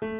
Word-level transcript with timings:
Halo 0.00 0.16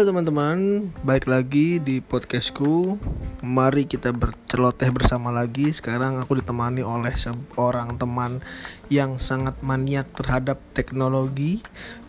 teman-teman, 0.00 0.88
baik 1.04 1.28
lagi 1.28 1.76
di 1.76 2.00
podcastku. 2.00 2.96
Mari 3.44 3.84
kita 3.84 4.16
berceloteh 4.16 4.88
bersama 4.88 5.28
lagi. 5.28 5.76
Sekarang 5.76 6.16
aku 6.24 6.40
ditemani 6.40 6.80
oleh 6.80 7.12
seorang 7.20 8.00
teman 8.00 8.40
yang 8.88 9.20
sangat 9.20 9.60
maniak 9.60 10.08
terhadap 10.16 10.56
teknologi, 10.72 11.60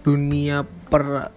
dunia 0.07 0.63
per 0.87 1.35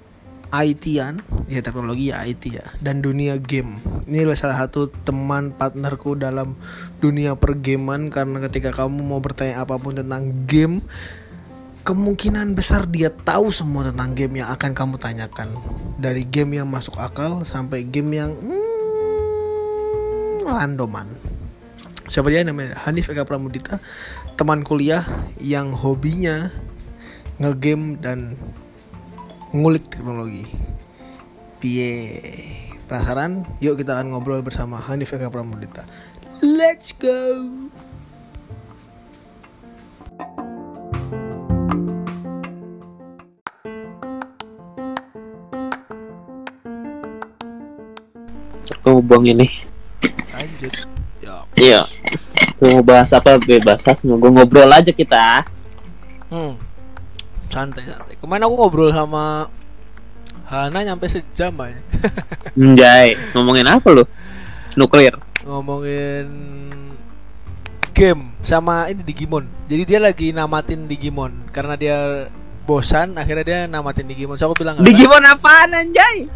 IT-an, 0.50 1.22
ya 1.46 1.62
teknologi 1.62 2.10
ya 2.10 2.26
IT 2.26 2.42
ya, 2.50 2.66
dan 2.82 2.98
dunia 2.98 3.38
game. 3.38 3.78
Ini 4.10 4.26
adalah 4.26 4.38
salah 4.38 4.58
satu 4.66 4.90
teman 5.06 5.54
partnerku 5.54 6.18
dalam 6.18 6.58
dunia 6.98 7.38
pergaman 7.38 8.10
karena 8.10 8.42
ketika 8.50 8.74
kamu 8.74 8.98
mau 9.06 9.22
bertanya 9.22 9.62
apa 9.62 9.78
pun 9.78 9.94
tentang 9.94 10.46
game, 10.50 10.82
kemungkinan 11.86 12.58
besar 12.58 12.90
dia 12.90 13.14
tahu 13.14 13.54
semua 13.54 13.94
tentang 13.94 14.18
game 14.18 14.42
yang 14.42 14.50
akan 14.50 14.74
kamu 14.74 14.98
tanyakan. 14.98 15.54
Dari 16.02 16.26
game 16.26 16.58
yang 16.58 16.66
masuk 16.66 16.98
akal 16.98 17.46
sampai 17.46 17.86
game 17.86 18.10
yang 18.18 18.34
hmm, 18.34 18.60
randoman. 20.50 21.06
Siapa 22.10 22.26
dia? 22.26 22.42
Namanya 22.42 22.74
Hanif 22.82 23.06
Eka 23.06 23.22
Pramudita 23.22 23.78
teman 24.34 24.66
kuliah 24.66 25.06
yang 25.38 25.70
hobinya 25.70 26.50
ngegame 27.38 28.02
dan 28.02 28.34
ngulik 29.50 29.90
teknologi 29.90 30.46
pie 31.58 31.90
penasaran 32.86 33.42
yuk 33.58 33.82
kita 33.82 33.98
akan 33.98 34.14
ngobrol 34.14 34.46
bersama 34.46 34.78
Hanif 34.78 35.10
Eka 35.10 35.26
Pramudita 35.26 35.82
let's 36.38 36.94
go 36.94 37.18
Aku 48.80 48.96
mau 48.96 49.04
buang 49.04 49.28
ini. 49.28 49.44
lanjut 50.32 50.72
ya 51.20 51.44
Iya. 51.52 51.82
Mau 52.64 52.80
bahas 52.80 53.12
apa 53.12 53.36
bebas 53.36 53.84
semua. 53.84 54.16
Gue 54.16 54.32
ngobrol 54.32 54.72
aja 54.72 54.88
kita. 54.88 55.44
Hmm. 56.32 56.56
Santai 57.50 57.82
santai. 57.82 58.14
Kemarin 58.16 58.46
aku 58.46 58.54
ngobrol 58.54 58.90
sama 58.94 59.50
Hana 60.50 60.82
nyampe 60.82 61.06
sejam 61.06 61.54
aja. 61.62 61.78
Anjay, 62.58 63.14
ngomongin 63.34 63.66
apa 63.70 63.86
lu? 63.94 64.02
Nuklir. 64.74 65.14
Ngomongin 65.46 66.26
game 67.94 68.34
sama 68.42 68.90
ini 68.90 69.02
Digimon. 69.06 69.46
Jadi 69.70 69.82
dia 69.86 70.00
lagi 70.02 70.34
namatin 70.34 70.90
Digimon 70.90 71.50
karena 71.54 71.74
dia 71.78 71.98
bosan 72.66 73.14
akhirnya 73.14 73.44
dia 73.46 73.60
namatin 73.70 74.10
Digimon. 74.10 74.38
So 74.38 74.50
aku 74.50 74.66
bilang 74.66 74.82
"Hana, 74.82 74.86
Digimon 74.86 75.22
apaan 75.22 75.70
anjay? 75.70 76.26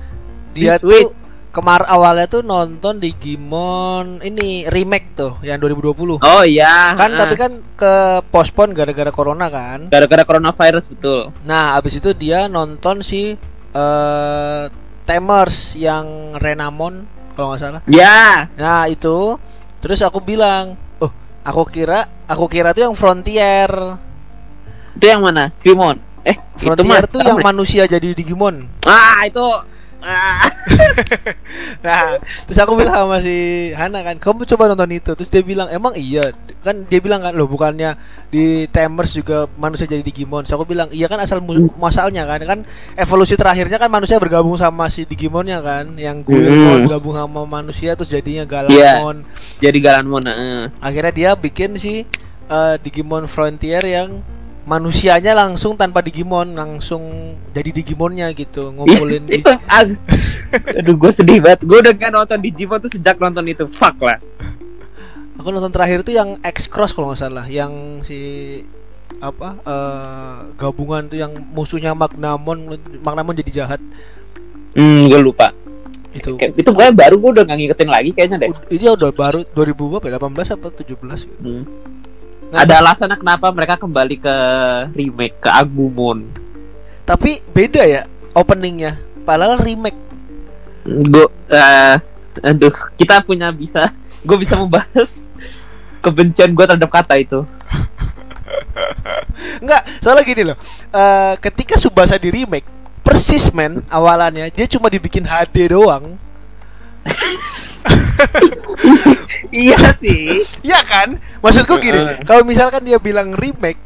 dia 0.55 0.79
Di 0.79 0.87
tuh. 0.87 1.11
Kemar 1.55 1.87
awalnya 1.87 2.27
tuh 2.27 2.43
nonton 2.43 2.99
Digimon 2.99 4.19
ini 4.21 4.67
remake 4.67 5.15
tuh 5.15 5.39
yang 5.41 5.63
2020. 5.63 6.19
Oh 6.19 6.43
iya. 6.43 6.99
Kan 6.99 7.15
Ah. 7.15 7.19
tapi 7.23 7.39
kan 7.39 7.53
ke 7.75 7.95
postpone 8.29 8.75
gara-gara 8.75 9.09
corona 9.09 9.47
kan. 9.47 9.87
gara-gara 9.87 10.27
coronavirus 10.27 10.91
betul. 10.91 11.31
Nah, 11.47 11.79
abis 11.79 12.03
itu 12.03 12.11
dia 12.13 12.51
nonton 12.51 13.01
si 13.01 13.39
eh 13.71 14.63
Tamers 15.05 15.77
yang 15.77 16.33
Renamon 16.35 17.05
kalau 17.37 17.53
nggak 17.53 17.61
salah. 17.61 17.81
Ya. 17.87 18.49
Nah, 18.57 18.89
itu 18.89 19.37
terus 19.79 20.01
aku 20.01 20.19
bilang, 20.19 20.75
"Oh, 20.97 21.13
aku 21.41 21.63
kira 21.69 22.09
aku 22.25 22.49
kira 22.49 22.73
tuh 22.73 22.89
yang 22.89 22.97
Frontier. 22.97 23.69
Itu 24.95 25.05
yang 25.05 25.21
mana? 25.21 25.53
Vimon. 25.61 26.01
Eh, 26.25 26.35
itu 26.57 26.65
mah 26.89 27.05
Frontier 27.05 27.05
tuh 27.07 27.21
yang 27.21 27.39
sama. 27.39 27.53
manusia 27.53 27.85
jadi 27.85 28.17
Digimon." 28.17 28.65
Ah, 28.83 29.29
itu. 29.29 29.45
Nah, 31.85 32.17
terus 32.49 32.57
aku 32.57 32.81
bilang 32.81 32.97
sama 32.97 33.21
si 33.21 33.35
Hana 33.77 34.01
kan, 34.01 34.17
"Kamu 34.17 34.49
coba 34.49 34.73
nonton 34.73 34.89
itu." 34.91 35.13
Terus 35.13 35.29
dia 35.29 35.45
bilang, 35.45 35.69
"Emang 35.69 35.93
iya." 35.95 36.33
Kan 36.65 36.89
dia 36.89 36.97
bilang 36.97 37.21
kan, 37.21 37.37
"Loh, 37.37 37.45
bukannya 37.45 37.93
di 38.29 38.65
Tamers 38.69 39.13
juga 39.13 39.45
manusia 39.55 39.85
jadi 39.85 40.01
Digimon." 40.01 40.49
So 40.49 40.57
aku 40.57 40.65
bilang, 40.65 40.89
"Iya 40.89 41.07
kan 41.07 41.21
asal 41.21 41.45
mu- 41.45 41.69
masalahnya 41.77 42.25
kan 42.25 42.41
kan 42.41 42.59
evolusi 42.97 43.37
terakhirnya 43.37 43.77
kan 43.77 43.93
manusia 43.93 44.17
bergabung 44.17 44.57
sama 44.57 44.89
si 44.89 45.05
Digimonnya 45.05 45.61
kan, 45.61 45.93
yang 45.95 46.25
Guilmon 46.25 46.85
Hmm. 46.85 46.91
gabung 46.91 47.15
sama 47.15 47.45
manusia 47.45 47.93
terus 47.93 48.09
jadinya. 48.09 48.49
Galamon." 48.49 49.21
Jadi 49.61 49.79
Galanmon. 49.79 50.25
ah. 50.25 50.65
Akhirnya 50.81 51.13
dia 51.13 51.31
bikin 51.37 51.77
si 51.77 52.09
eh, 52.45 52.75
Digimon 52.81 53.25
Frontier 53.25 53.85
yang 53.85 54.25
manusianya 54.65 55.33
langsung 55.33 55.77
tanpa 55.77 56.01
Digimon 56.01 56.53
langsung 56.53 57.03
jadi 57.53 57.71
Digimonnya 57.71 58.33
gitu 58.33 58.73
ngumpulin 58.73 59.29
itu. 59.29 59.49
Aduh, 60.81 60.97
gue 60.97 61.11
sedih 61.11 61.39
banget. 61.39 61.61
Gue 61.63 61.79
udah 61.79 61.93
gak 61.93 62.11
nonton 62.11 62.39
Digimon 62.41 62.79
tuh 62.79 62.89
sejak 62.89 63.17
nonton 63.17 63.45
itu. 63.45 63.65
Fuck 63.67 64.01
lah. 64.01 64.17
Aku 65.35 65.51
nonton 65.51 65.69
terakhir 65.69 66.01
itu 66.01 66.13
yang 66.13 66.39
X 66.41 66.65
Cross 66.65 66.95
kalau 66.95 67.11
nggak 67.11 67.21
salah, 67.21 67.45
yang 67.45 67.73
si 68.01 68.63
apa 69.19 69.59
eh, 69.59 70.37
gabungan 70.55 71.05
tuh 71.05 71.19
yang 71.19 71.33
musuhnya 71.51 71.93
Magnamon, 71.93 72.79
Magnamon 73.01 73.35
jadi 73.35 73.63
jahat 73.63 73.81
Hmm, 74.75 75.07
gue 75.07 75.21
lupa. 75.21 75.55
itu. 76.11 76.35
Kayak- 76.35 76.55
itu 76.55 76.69
pokoknya 76.69 76.95
baru 76.95 77.15
gue 77.19 77.31
udah 77.35 77.45
gak 77.45 77.59
ngikutin 77.59 77.91
lagi 77.91 78.11
kayaknya 78.11 78.37
deh. 78.39 78.51
Ini 78.71 78.87
udah 78.91 79.11
baru 79.11 79.43
2000 79.45 79.75
berapa? 79.91 80.07
ya? 80.07 80.19
18 80.19 80.55
apa 80.55 80.67
17 80.71 81.27
gitu. 81.27 81.43
Hmm. 81.43 81.65
Ada 82.55 82.79
alasannya 82.79 83.19
kenapa 83.19 83.51
mereka 83.51 83.75
kembali 83.77 84.17
ke 84.23 84.37
remake 84.95 85.37
ke 85.43 85.51
Agumon. 85.51 86.23
Tapi 87.03 87.43
beda 87.51 87.83
ya 87.83 88.03
openingnya. 88.33 88.97
Padahal 89.27 89.59
remake. 89.59 89.99
Gue, 90.85 91.27
eh, 91.49 91.97
aduh, 92.45 92.75
kita 92.95 93.25
punya 93.25 93.51
bisa, 93.51 93.91
gue 94.27 94.37
bisa 94.39 94.55
membahas 94.55 95.19
kebencian 95.99 96.53
gue 96.53 96.65
terhadap 96.65 96.91
kata 96.93 97.19
itu. 97.19 97.43
Enggak, 99.65 99.83
soalnya 99.99 100.25
gini 100.25 100.43
loh. 100.47 100.57
eh, 100.95 101.35
ketika 101.41 101.75
Subasa 101.81 102.21
di 102.21 102.29
remake, 102.31 102.69
persis 103.05 103.53
men 103.53 103.85
awalannya 103.89 104.49
dia 104.53 104.67
cuma 104.69 104.89
dibikin 104.89 105.25
HD 105.25 105.73
doang. 105.73 106.17
iya 109.55 109.93
sih. 109.95 110.43
Iya 110.61 110.81
kan? 110.83 111.09
Maksudku 111.39 111.77
gini, 111.79 112.01
kalau 112.23 112.43
misalkan 112.43 112.81
dia 112.81 112.97
bilang 112.97 113.33
remake, 113.33 113.79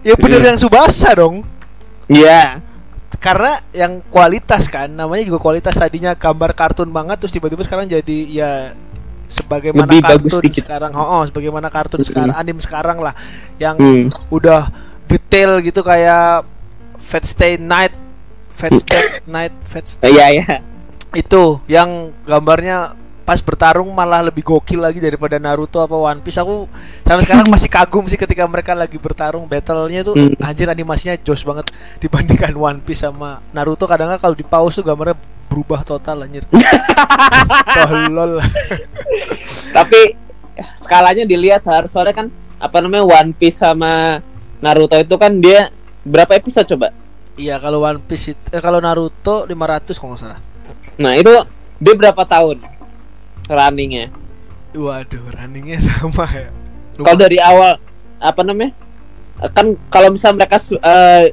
ya 0.00 0.14
bener 0.14 0.40
Iya. 0.40 0.48
yang 0.54 0.58
Subasa 0.58 1.10
dong. 1.12 1.42
Iya. 2.06 2.60
karena 3.20 3.52
yang 3.70 4.00
kualitas 4.08 4.64
kan 4.64 4.88
namanya 4.88 5.20
juga 5.22 5.36
kualitas 5.36 5.76
tadinya 5.76 6.16
gambar 6.16 6.56
kartun 6.56 6.88
banget 6.88 7.20
terus 7.20 7.28
tiba-tiba 7.30 7.60
sekarang 7.60 7.84
jadi 7.84 8.18
ya 8.24 8.72
sebagaimana 9.28 9.92
Lebih 9.92 10.00
bagus 10.00 10.32
kartun 10.32 10.44
dikit. 10.48 10.62
sekarang 10.64 10.92
oh, 10.96 11.04
oh, 11.04 11.22
sebagaimana 11.28 11.68
kartun 11.68 12.00
sekarang 12.00 12.32
anime 12.32 12.58
sekarang 12.58 12.96
lah 12.96 13.12
yang 13.60 13.76
Hmm. 13.76 14.08
udah 14.26 14.72
detail 15.04 15.60
gitu 15.60 15.84
kayak 15.84 16.48
Fate 16.96 17.28
Stay 17.28 17.60
Night 17.60 17.92
Fate 18.56 18.80
Stay 18.80 19.04
Night 19.28 19.52
Fate 19.68 19.84
Stay 19.90 20.16
Iya, 20.16 20.26
iya. 20.32 20.56
itu 21.12 21.60
yang 21.68 22.16
gambarnya 22.24 22.96
pas 23.30 23.38
bertarung 23.38 23.86
malah 23.94 24.26
lebih 24.26 24.42
gokil 24.42 24.82
lagi 24.82 24.98
daripada 24.98 25.38
Naruto 25.38 25.78
apa 25.78 25.94
One 25.94 26.18
Piece. 26.18 26.42
Aku 26.42 26.66
sampai 27.06 27.22
sekarang 27.22 27.46
masih 27.46 27.70
kagum 27.78 28.02
sih 28.10 28.18
ketika 28.18 28.42
mereka 28.42 28.74
lagi 28.74 28.98
bertarung. 28.98 29.46
Battlenya 29.46 30.02
tuh 30.02 30.18
Hmm. 30.18 30.34
anjir 30.42 30.66
animasinya 30.66 31.14
jos 31.22 31.46
banget 31.46 31.70
dibandingkan 32.02 32.50
One 32.58 32.82
Piece 32.82 33.06
sama 33.06 33.38
Naruto. 33.54 33.86
Kadang-kadang 33.86 34.18
kalau 34.18 34.34
di 34.34 34.42
pause 34.42 34.82
tuh 34.82 34.82
gambarnya 34.82 35.14
berubah 35.46 35.86
total 35.86 36.26
anjir. 36.26 36.42
Tolol 37.78 38.42
Tapi 39.78 40.00
ya, 40.58 40.66
skalanya 40.74 41.22
dilihat 41.22 41.62
harus 41.70 41.94
soalnya 41.94 42.18
kan 42.18 42.26
apa 42.58 42.82
namanya 42.82 43.06
One 43.06 43.30
Piece 43.30 43.62
sama 43.62 44.18
Naruto 44.58 44.98
itu 44.98 45.14
kan 45.14 45.38
dia 45.38 45.70
berapa 46.02 46.34
episode 46.34 46.66
coba? 46.66 46.90
iya 47.38 47.62
kalau 47.62 47.86
One 47.86 48.02
Piece 48.02 48.34
itu, 48.34 48.42
eh, 48.50 48.58
kalau 48.58 48.82
Naruto 48.82 49.46
500 49.46 49.54
kalau 49.94 50.18
nggak 50.18 50.22
salah. 50.26 50.40
Nah 50.98 51.14
itu 51.14 51.30
dia 51.78 51.94
berapa 51.94 52.26
tahun 52.26 52.58
runningnya? 53.48 54.10
waduh 54.70 55.24
runningnya 55.32 55.78
sama 55.88 56.26
ya 56.30 56.48
Kalau 57.00 57.16
dari 57.16 57.40
awal 57.40 57.80
apa 58.20 58.40
namanya? 58.44 58.76
Kan 59.56 59.72
kalau 59.88 60.12
misal 60.12 60.36
mereka 60.36 60.60
eh, 60.60 61.32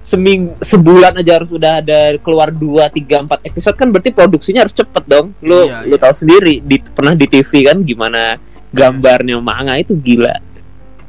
seming 0.00 0.56
sebulan 0.58 1.20
aja 1.20 1.38
harus 1.38 1.52
udah 1.52 1.78
ada 1.78 2.16
keluar 2.18 2.48
2 2.48 2.58
3 2.90 3.28
4 3.28 3.48
episode 3.52 3.76
kan 3.76 3.92
berarti 3.92 4.10
produksinya 4.10 4.64
harus 4.64 4.72
cepet 4.72 5.04
dong. 5.04 5.36
Lu 5.44 5.68
Iya, 5.68 5.84
lu 5.84 5.94
iya. 5.94 6.00
tahu 6.00 6.14
sendiri 6.16 6.58
di 6.58 6.80
pernah 6.80 7.12
di 7.12 7.28
TV 7.28 7.68
kan 7.68 7.84
gimana 7.84 8.40
gambarnya 8.72 9.36
manga 9.38 9.76
itu 9.76 9.92
gila. 9.94 10.32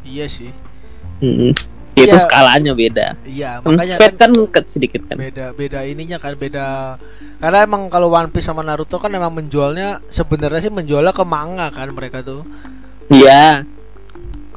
iya 0.04 0.28
sih 0.28 0.52
Mm-mm. 1.94 2.04
Itu 2.04 2.10
Iya. 2.12 2.22
skalanya 2.22 2.72
beda. 2.72 3.08
iya 3.24 3.52
Hmm, 3.58 3.74
makanya 3.74 3.96
Fate 3.96 4.18
kan 4.18 4.32
ke- 4.50 4.66
sedikit 4.66 5.02
kan. 5.06 5.16
beda 5.16 5.54
beda 5.54 5.80
ininya 5.84 6.18
kan 6.18 6.34
beda 6.34 6.98
karena 7.38 7.58
emang 7.62 7.86
kalau 7.88 8.10
One 8.10 8.28
Piece 8.28 8.46
sama 8.46 8.62
Naruto 8.62 8.98
kan 8.98 9.10
emang 9.10 9.30
menjualnya 9.32 10.02
sebenarnya 10.08 10.60
sih 10.60 10.72
menjualnya 10.72 11.12
ke 11.12 11.22
manga 11.24 11.70
kan 11.70 11.88
mereka 11.88 12.20
tuh 12.20 12.42
Iya. 13.08 13.62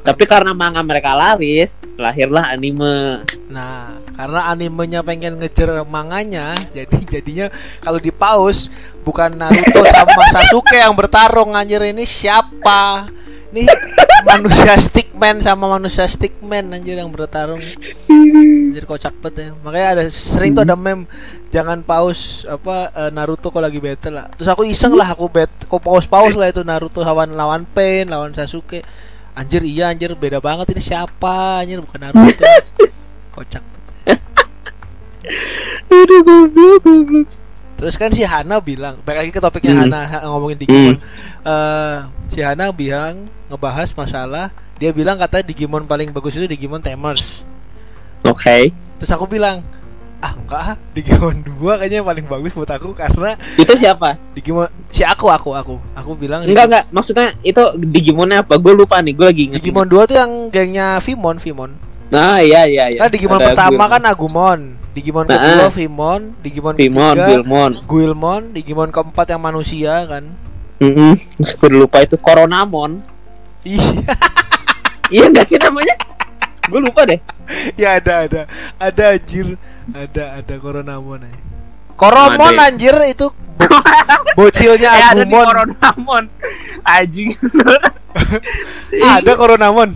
Tapi 0.00 0.22
karena 0.22 0.54
manga 0.54 0.78
mereka 0.80 1.12
laris, 1.12 1.82
lahirlah 1.98 2.46
anime. 2.46 3.26
Nah, 3.50 3.90
karena 4.14 4.46
animenya 4.46 5.02
pengen 5.02 5.34
ngejar 5.34 5.82
manganya, 5.84 6.54
jadi 6.78 6.98
jadinya 7.10 7.46
kalau 7.80 7.98
di 7.98 8.14
pause 8.14 8.70
bukan 9.02 9.34
Naruto 9.34 9.82
sama 9.82 10.22
Sasuke 10.32 10.78
yang 10.78 10.94
bertarung 10.94 11.52
anjir 11.52 11.82
ini 11.82 12.06
siapa? 12.06 13.10
Ini 13.50 13.66
manusia 14.24 14.72
stickman 14.80 15.42
sama 15.42 15.66
manusia 15.68 16.06
stickman 16.08 16.72
anjir 16.72 16.96
yang 16.96 17.12
bertarung. 17.12 17.60
Anjir 18.08 18.84
kocak 18.88 19.12
banget 19.20 19.36
ya. 19.36 19.48
Makanya 19.60 19.88
ada 19.98 20.02
sering 20.08 20.56
tuh 20.56 20.64
ada 20.64 20.78
meme 20.78 21.04
jangan 21.52 21.84
pause 21.84 22.48
apa 22.48 22.92
eh, 22.94 23.10
Naruto 23.12 23.52
kalau 23.52 23.68
lagi 23.68 23.82
battle 23.82 24.22
lah. 24.22 24.26
Terus 24.38 24.48
aku 24.48 24.62
iseng 24.64 24.96
lah 24.96 25.12
aku 25.12 25.26
bet, 25.28 25.52
aku 25.68 25.76
pause 25.82 26.08
pause 26.08 26.38
lah 26.38 26.48
itu 26.48 26.64
Naruto 26.64 27.04
lawan 27.04 27.36
lawan 27.36 27.68
Pain, 27.68 28.08
lawan 28.08 28.32
Sasuke. 28.32 28.80
Anjir 29.36 29.60
iya 29.68 29.92
anjir 29.92 30.16
beda 30.16 30.40
banget 30.40 30.72
ini 30.72 30.80
siapa 30.80 31.60
anjir 31.60 31.84
bukan 31.84 32.00
Naruto. 32.00 32.44
Kocak. 33.36 33.64
Aduh 35.86 36.20
goblok 36.24 36.80
goblok. 36.82 37.45
Terus 37.76 37.94
kan 37.94 38.08
si 38.08 38.22
Hana 38.22 38.56
bilang, 38.58 38.96
balik 39.02 39.18
lagi 39.20 39.30
ke 39.30 39.38
topiknya 39.38 39.72
Hmm. 39.72 39.82
Hana 39.84 40.00
ha- 40.02 40.24
ngomongin 40.26 40.56
Digimon. 40.56 40.96
Eh, 41.42 41.96
si 42.28 42.40
Hana 42.40 42.68
bilang 42.70 43.14
ngebahas 43.46 43.92
masalah 43.92 44.48
dia 44.74 44.90
bilang 44.90 45.16
katanya 45.16 45.44
Digimon 45.46 45.84
paling 45.84 46.08
bagus 46.10 46.34
itu 46.34 46.44
Digimon 46.44 46.80
Tamers. 46.80 47.44
Oke. 48.22 48.72
Terus 48.96 49.10
aku 49.10 49.24
bilang, 49.26 49.60
ah 50.18 50.32
enggak 50.34 50.60
ah, 50.66 50.76
Digimon 50.90 51.44
2 51.44 51.52
kayaknya 51.76 52.00
yang 52.00 52.08
paling 52.08 52.26
bagus 52.26 52.52
buat 52.52 52.68
aku 52.70 52.92
karena 52.92 53.36
Itu 53.54 53.72
siapa? 53.72 54.16
Digimon 54.32 54.66
si 54.88 55.00
aku 55.00 55.28
aku 55.28 55.52
aku 55.52 55.76
aku 55.92 56.10
bilang 56.12 56.42
Enggak 56.42 56.66
enggak, 56.66 56.84
maksudnya 56.90 57.36
itu 57.40 57.60
Digimonnya 57.78 58.40
apa? 58.40 58.56
Gue 58.56 58.72
lupa 58.72 58.98
nih, 58.98 59.12
gue 59.12 59.26
lagi 59.26 59.42
inget. 59.46 59.60
Digimon 59.60 59.84
2 59.86 60.04
tuh 60.04 60.16
yang 60.16 60.32
gengnya 60.48 60.96
Vimon 60.98 61.36
Vimon. 61.36 61.70
Nah, 62.06 62.38
iya 62.38 62.64
iya 62.64 62.84
iya. 62.88 62.98
Kan 62.98 63.10
Digimon 63.10 63.36
Ada 63.36 63.46
pertama 63.46 63.70
Guilmon. 63.76 63.92
kan 63.92 64.02
Agumon, 64.06 64.60
Digimon 64.96 65.28
Nah, 65.28 65.36
kedua 65.36 65.68
ah. 65.68 65.70
Vimon, 65.70 66.22
Digimon 66.40 66.74
Pimon, 66.74 67.12
ketiga 67.12 67.26
Guilmon. 67.28 67.70
Guilmon, 67.84 68.42
Digimon 68.56 68.88
keempat 68.88 69.26
yang 69.28 69.44
manusia 69.44 70.08
kan. 70.08 70.24
Heeh. 70.80 71.14
Gue 71.36 71.68
lupa 71.70 72.00
itu 72.00 72.16
Coronamon. 72.16 73.04
Iya. 73.60 73.84
Iya 75.06 75.30
enggak 75.30 75.46
sih 75.46 75.54
namanya? 75.54 75.94
Gue 76.66 76.82
lupa 76.82 77.06
deh. 77.06 77.20
ya 77.80 78.02
ada 78.02 78.26
ada 78.26 78.42
ada 78.74 79.04
anjir 79.14 79.54
ada 79.94 80.42
ada 80.42 80.54
Coronamon 80.58 81.22
aja. 81.22 81.40
Koromon 81.94 82.50
Ada 82.50 82.58
ya? 82.58 82.66
anjir 82.72 82.94
itu 83.06 83.26
bo- 83.30 83.84
bocilnya 84.36 84.90
Eh 84.90 85.04
ada 85.06 85.22
di. 85.22 85.46
Coronamon. 85.46 86.24
Anjing. 86.82 87.30
ada 88.98 89.32
Coronamon. 89.32 89.90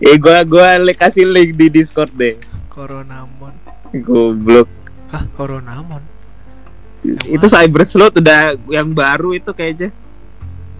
Eh 0.00 0.16
gua 0.16 0.40
gua 0.42 0.66
kasih 0.96 1.28
link 1.28 1.54
di 1.54 1.68
Discord 1.68 2.10
deh. 2.10 2.34
Coronamon. 2.66 3.52
Goblok. 4.02 4.66
Hah, 5.14 5.24
Coronamon. 5.38 6.02
Itu 7.04 7.46
Cyber 7.46 7.84
Sleuth 7.84 8.16
udah 8.18 8.56
yang 8.72 8.90
baru 8.90 9.36
itu 9.36 9.52
kayaknya. 9.52 9.92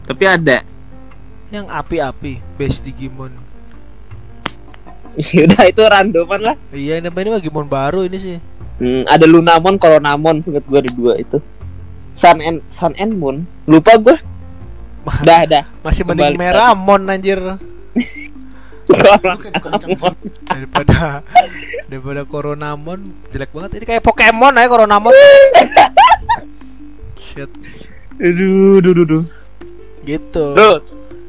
Tapi 0.09 0.25
ada. 0.25 0.65
Yang 1.53 1.67
api-api 1.71 2.41
base 2.59 2.81
Digimon. 2.83 3.31
udah 5.47 5.63
itu 5.69 5.83
randoman 5.85 6.41
lah. 6.43 6.57
Iya, 6.75 6.99
ini 6.99 7.09
ini 7.13 7.31
Digimon 7.39 7.69
baru 7.69 8.09
ini 8.09 8.19
sih. 8.19 8.37
Hmm, 8.81 9.07
ada 9.07 9.23
Lunamon, 9.29 9.79
Coronamon, 9.79 10.43
singkat 10.43 10.67
gua 10.67 10.83
ada 10.83 10.91
dua 10.91 11.15
itu. 11.21 11.39
Sun 12.17 12.43
and 12.43 12.59
Sun 12.75 12.97
and 12.99 13.15
Moon. 13.15 13.47
Lupa 13.71 13.95
gua. 14.01 14.19
Dah, 15.29 15.45
dah. 15.45 15.69
Masih 15.85 16.01
mending 16.09 16.41
Meramon 16.41 17.13
anjir 17.13 17.37
Coronamon. 18.89 20.15
daripada 20.45 21.25
daripada 21.89 22.23
Coronamon 22.29 22.99
jelek 23.33 23.51
banget. 23.51 23.71
Ini 23.81 23.87
kayak 23.89 24.03
Pokemon 24.05 24.55
aja 24.57 24.69
Coronamon. 24.69 25.13
Shit, 27.19 27.51
Aduh, 28.21 28.79
duh, 28.79 28.93
duh, 28.95 29.07
duh. 29.07 29.25
gitu. 30.05 30.55
Terus, 30.55 30.85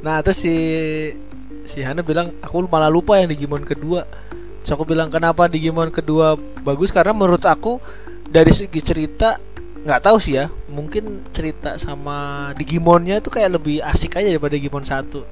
Nah 0.06 0.22
terus 0.22 0.38
si 0.38 0.54
si 1.66 1.81
Hana 1.81 2.06
bilang 2.06 2.30
aku 2.46 2.62
malah 2.69 2.94
lupa 2.94 3.18
yang 3.18 3.25
Digimon 3.25 3.66
kedua. 3.66 4.06
Terus 4.62 4.72
aku 4.78 4.86
bilang 4.86 5.10
kenapa 5.10 5.50
Digimon 5.50 5.90
kedua 5.90 6.38
bagus 6.62 6.94
karena 6.94 7.10
menurut 7.16 7.42
aku 7.42 7.81
dari 8.30 8.54
segi 8.54 8.81
cerita 8.86 9.42
nggak 9.86 10.01
tahu 10.01 10.18
sih 10.18 10.42
ya 10.42 10.50
mungkin 10.69 11.22
cerita 11.30 11.78
sama 11.78 12.50
Digimonnya 12.58 13.22
tuh 13.22 13.34
kayak 13.38 13.62
lebih 13.62 13.86
asik 13.86 14.18
aja 14.18 14.30
daripada 14.30 14.54
Digimon 14.54 14.86
satu. 14.86 15.25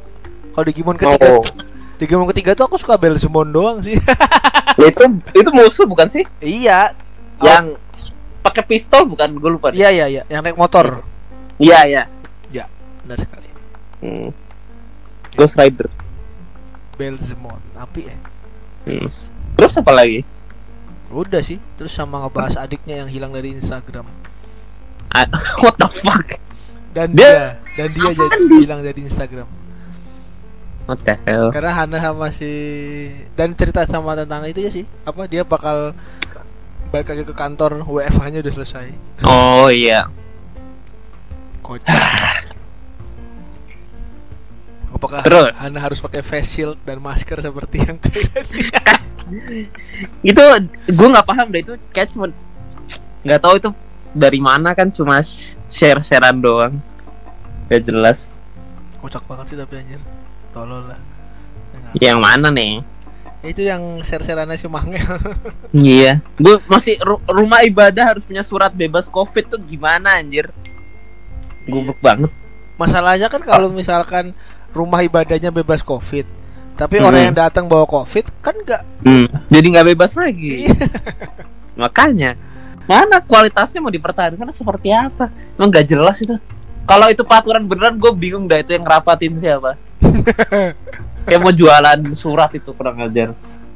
Kalau 0.53 0.65
Digimon 0.65 0.97
ketiga 0.97 1.37
Oh. 1.37 1.45
Tuh, 2.03 2.09
Digimon 2.11 2.27
ketiga 2.35 2.51
tuh 2.51 2.67
aku 2.67 2.75
suka 2.75 2.99
Belzemon 2.99 3.49
doang 3.55 3.77
sih. 3.79 3.95
itu 4.89 5.03
itu 5.31 5.49
musuh 5.55 5.87
bukan 5.87 6.11
sih? 6.11 6.27
iya. 6.43 6.91
Yang 7.39 7.79
pakai 8.43 8.63
pistol 8.67 9.07
bukan? 9.07 9.31
Gue 9.39 9.55
lupa. 9.55 9.71
Iya 9.71 9.89
iya 9.89 10.05
iya 10.11 10.23
yang 10.27 10.43
naik 10.43 10.59
motor. 10.59 11.01
Iya, 11.57 11.87
iya. 11.87 12.03
Benar 13.03 13.19
sekali. 13.19 13.49
Hmm. 14.03 14.29
Ghost 15.35 15.55
Rider. 15.59 15.87
Belzemon 16.99 17.59
api 17.79 18.01
ya. 18.07 18.17
Hmm. 18.87 19.07
Terus 19.59 19.73
apa 19.79 19.91
lagi? 19.95 20.27
Udah 21.11 21.39
sih. 21.39 21.59
Terus 21.79 21.95
sama 21.95 22.23
ngebahas 22.23 22.59
adiknya 22.59 23.03
yang 23.03 23.09
hilang 23.11 23.31
dari 23.31 23.55
Instagram. 23.55 24.07
What 25.63 25.75
the 25.77 25.87
fuck? 25.87 26.39
dan 26.93 27.09
Dia- 27.17 27.57
dia, 27.73 27.73
dan 27.73 27.87
dia 27.89 28.11
jadi 28.13 28.37
hilang 28.61 28.81
dari 28.85 29.01
Instagram 29.01 29.49
What 30.83 30.99
the 31.07 31.15
hell? 31.23 31.47
karena 31.47 31.71
Hana 31.71 31.97
sama 31.97 32.27
si 32.35 32.51
dan 33.39 33.55
cerita 33.55 33.87
sama 33.87 34.19
tentang 34.19 34.43
itu 34.43 34.59
ya 34.59 34.71
sih 34.71 34.83
apa 35.07 35.31
dia 35.31 35.47
bakal 35.47 35.95
balik 36.91 37.07
lagi 37.07 37.23
ke 37.23 37.31
kantor 37.31 37.87
WFH 37.87 38.23
nya 38.29 38.39
udah 38.43 38.53
selesai 38.53 38.87
Oh 39.23 39.71
iya. 39.71 40.11
kocak 41.63 42.43
apakah 44.93 45.23
Terus? 45.23 45.55
Hana 45.57 45.79
harus 45.79 45.99
pakai 45.99 46.19
face 46.19 46.49
shield 46.51 46.77
dan 46.83 46.99
masker 46.99 47.39
seperti 47.39 47.81
yang 47.81 47.97
kejadian 47.97 48.99
Itu 50.19 50.43
gue 50.85 51.07
nggak 51.09 51.25
paham 51.25 51.47
deh 51.49 51.63
itu 51.63 51.73
kayak 51.89 52.11
cuma 52.11 52.27
nggak 53.23 53.39
tahu 53.39 53.55
itu 53.55 53.69
dari 54.11 54.37
mana 54.37 54.75
kan 54.75 54.91
cuma 54.91 55.23
share-sharean 55.71 56.37
doang. 56.37 56.77
Gak 57.65 57.87
jelas. 57.87 58.29
kocak 59.01 59.23
banget 59.25 59.51
sih 59.51 59.57
tapi 59.57 59.79
anjir 59.79 59.97
tolol 60.53 60.85
lah 60.85 60.99
Ya? 61.93 62.09
Yang 62.09 62.19
mana 62.19 62.47
nih? 62.47 62.85
itu 63.43 63.59
yang 63.61 63.81
share-shareannya 63.99 64.55
si 64.55 64.65
Mangel 64.65 65.03
Iya. 65.75 66.23
Gue 66.33 66.63
masih 66.65 66.95
ru- 66.97 67.19
rumah 67.27 67.59
ibadah 67.61 68.07
harus 68.07 68.23
punya 68.23 68.39
surat 68.39 68.71
bebas 68.71 69.05
covid 69.05 69.45
tuh 69.47 69.59
gimana 69.59 70.15
anjir? 70.15 70.47
Goblok 71.65 71.99
banget. 71.99 72.31
masalahnya 72.73 73.27
kan 73.27 73.39
kalau 73.39 73.69
misalkan 73.69 74.31
rumah 74.69 74.99
ibadahnya 74.99 75.49
bebas 75.49 75.79
covid 75.79 76.25
tapi 76.73 76.97
Hmm. 76.97 77.05
orang 77.05 77.21
yang 77.27 77.35
datang 77.37 77.65
bawa 77.65 77.83
covid 77.83 78.25
kan 78.39 78.55
nggak 78.55 78.81
Hmm. 79.01 79.27
Jadi 79.47 79.65
nggak 79.69 79.87
bebas 79.89 80.11
lagi. 80.13 80.65
Makanya 81.75 82.33
mana 82.83 83.19
kualitasnya 83.19 83.79
mau 83.79 83.89
dipertahankan 83.89 84.49
seperti 84.49 84.89
apa? 84.89 85.29
Emang 85.53 85.69
nggak 85.69 85.85
jelas 85.85 86.17
itu. 86.17 86.35
Kalau 86.83 87.07
itu 87.07 87.21
peraturan 87.21 87.63
beneran 87.63 87.95
gue 87.95 88.11
bingung 88.11 88.43
dah 88.43 88.57
itu 88.57 88.71
yang 88.71 88.83
ngerapatin 88.83 89.35
siapa. 89.35 89.75
Kayak 91.27 91.39
mau 91.39 91.53
jualan 91.55 91.99
surat 92.13 92.51
itu 92.55 92.71
kurang 92.75 92.99
ajar. 92.99 93.31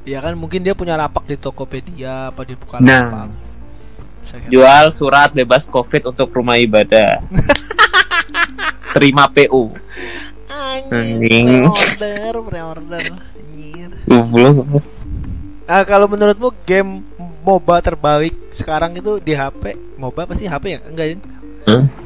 Ya 0.07 0.24
kan 0.24 0.36
mungkin 0.39 0.63
dia 0.63 0.72
punya 0.72 0.96
lapak 0.96 1.27
di 1.27 1.36
Tokopedia 1.36 2.31
apa 2.31 2.48
di 2.48 2.55
Bukalapak. 2.55 3.27
Nah. 3.27 3.31
Jual 4.51 4.91
surat 4.91 5.31
bebas 5.31 5.63
covid 5.63 6.12
untuk 6.12 6.31
rumah 6.36 6.60
ibadah. 6.60 7.24
Terima 8.96 9.27
PU. 9.31 9.72
Anjing. 10.91 11.67
Pre-order, 11.96 12.36
pre-order. 12.43 13.03
Anjir. 13.03 13.89
Goblok. 14.07 14.84
Ah, 15.67 15.84
kalau 15.84 16.07
menurutmu 16.07 16.55
game 16.63 17.03
MOBA 17.43 17.79
terbaik 17.84 18.36
sekarang 18.51 18.96
itu 18.96 19.19
di 19.24 19.36
HP? 19.36 19.75
MOBA 20.00 20.27
pasti 20.27 20.48
HP 20.48 20.65
ya? 20.75 20.79
Enggak 20.88 21.05
ya? 21.07 21.15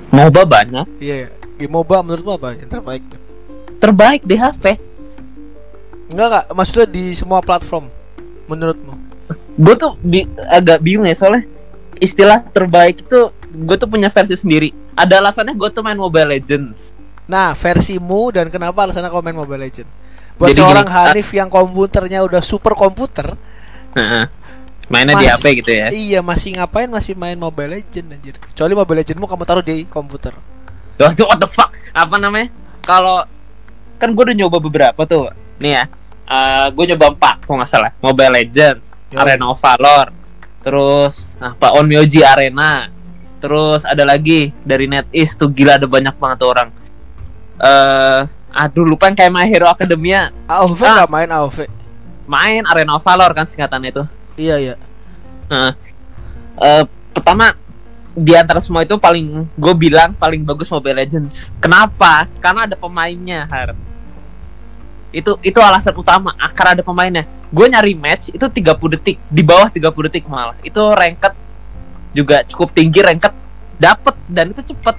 MOBA 0.10 0.42
banyak. 0.46 0.86
Iya 0.98 1.16
ya. 1.26 1.30
Game 1.58 1.74
MOBA 1.74 2.02
menurutmu 2.02 2.32
apa 2.38 2.58
yang 2.58 2.70
terbaik? 2.70 3.06
Terbaik 3.82 4.22
di 4.22 4.36
HP. 4.36 4.78
Enggak 6.08 6.28
enggak, 6.28 6.46
maksudnya 6.54 6.86
di 6.86 7.12
semua 7.12 7.42
platform 7.42 7.90
menurutmu? 8.46 8.94
gue 9.52 9.76
tuh 9.76 9.96
bi- 9.98 10.28
agak 10.50 10.80
bingung 10.80 11.04
ya 11.04 11.14
soalnya 11.14 11.48
istilah 11.98 12.44
terbaik 12.46 13.00
itu 13.00 13.20
gue 13.48 13.76
tuh 13.76 13.88
punya 13.88 14.08
versi 14.08 14.36
sendiri 14.36 14.72
ada 14.92 15.20
alasannya 15.20 15.56
gue 15.56 15.70
tuh 15.70 15.80
main 15.80 15.96
Mobile 15.96 16.36
Legends 16.36 16.92
Nah, 17.28 17.56
versimu 17.56 18.28
dan 18.28 18.52
kenapa 18.52 18.84
alasannya 18.84 19.08
kau 19.08 19.24
main 19.24 19.32
Mobile 19.32 19.64
Legend? 19.64 19.88
Buat 20.36 20.52
Jadi 20.52 20.60
seorang 20.60 20.84
gini, 20.84 20.96
Hanif 21.00 21.30
yang 21.32 21.48
komputernya 21.48 22.20
udah 22.22 22.44
super 22.44 22.76
komputer, 22.76 23.40
Heeh. 23.94 24.28
mainnya 24.88 25.16
di 25.16 25.24
Mas- 25.24 25.40
HP 25.40 25.64
gitu 25.64 25.72
ya 25.72 25.88
iya 25.92 26.20
masih 26.20 26.60
ngapain 26.60 26.92
masih 26.92 27.16
main 27.16 27.40
Mobile 27.40 27.72
Legend 27.72 28.08
anjir. 28.12 28.36
Kecuali 28.36 28.76
Mobile 28.76 29.00
Legendmu 29.00 29.26
kamu 29.26 29.44
taruh 29.46 29.64
di 29.64 29.88
komputer. 29.88 30.36
What 31.00 31.16
the 31.16 31.48
fuck 31.48 31.72
apa 31.92 32.16
namanya 32.16 32.52
kalau 32.84 33.24
kan 34.02 34.10
gue 34.12 34.24
udah 34.26 34.34
nyoba 34.36 34.58
beberapa 34.58 35.02
tuh 35.06 35.30
nih 35.62 35.78
ya 35.78 35.84
gue 36.74 36.86
nyoba 36.90 37.14
empat 37.14 37.36
kalau 37.46 37.62
nggak 37.62 37.70
salah 37.70 37.92
Mobile 38.02 38.34
Legends 38.34 38.98
Yo. 39.14 39.22
Arena 39.22 39.54
of 39.54 39.62
Valor 39.62 40.10
terus 40.66 41.30
apa 41.38 41.78
Onmyoji 41.78 42.26
Arena 42.26 42.90
terus 43.38 43.86
ada 43.86 44.02
lagi 44.02 44.50
dari 44.66 44.90
NetEase 44.90 45.38
tuh 45.38 45.54
gila 45.54 45.78
ada 45.78 45.86
banyak 45.86 46.18
banget 46.18 46.38
tuh 46.42 46.50
orang 46.50 46.70
eh 47.62 48.22
aduh 48.52 48.84
lupa 48.84 49.08
yang 49.08 49.16
kayak 49.16 49.32
My 49.32 49.46
Hero 49.46 49.70
Academia 49.70 50.34
AOV 50.50 50.82
Ah. 50.82 50.94
nggak 51.06 51.12
main 51.14 51.30
AOV 51.30 51.58
main 52.26 52.62
Arena 52.66 52.98
of 52.98 53.04
Valor 53.06 53.32
kan 53.32 53.46
singkatannya 53.46 53.90
itu 53.94 54.04
iya 54.36 54.58
iya 54.58 54.76
Nah, 55.52 55.76
eh, 56.64 56.84
pertama 57.12 57.52
di 58.16 58.32
antara 58.32 58.64
semua 58.64 58.88
itu 58.88 58.96
paling 58.96 59.44
gue 59.52 59.74
bilang 59.76 60.16
paling 60.16 60.48
bagus 60.48 60.72
Mobile 60.72 61.04
Legends. 61.04 61.52
Kenapa? 61.60 62.24
Karena 62.40 62.64
ada 62.64 62.80
pemainnya, 62.80 63.44
Har. 63.52 63.76
Itu 65.12 65.38
itu 65.44 65.60
alasan 65.60 65.96
utama. 65.96 66.34
Karena 66.56 66.80
ada 66.80 66.84
pemainnya. 66.84 67.28
Gue 67.52 67.68
nyari 67.68 67.94
match 67.94 68.32
itu 68.32 68.44
30 68.48 68.96
detik, 68.96 69.20
di 69.28 69.44
bawah 69.44 69.68
30 69.68 70.08
detik 70.08 70.26
malah. 70.28 70.56
Itu 70.64 70.92
ranked 70.96 71.36
juga 72.12 72.44
cukup 72.48 72.76
tinggi 72.76 73.00
ranked 73.00 73.32
dapet 73.80 74.16
dan 74.28 74.52
itu 74.52 74.62
cepet 74.62 74.96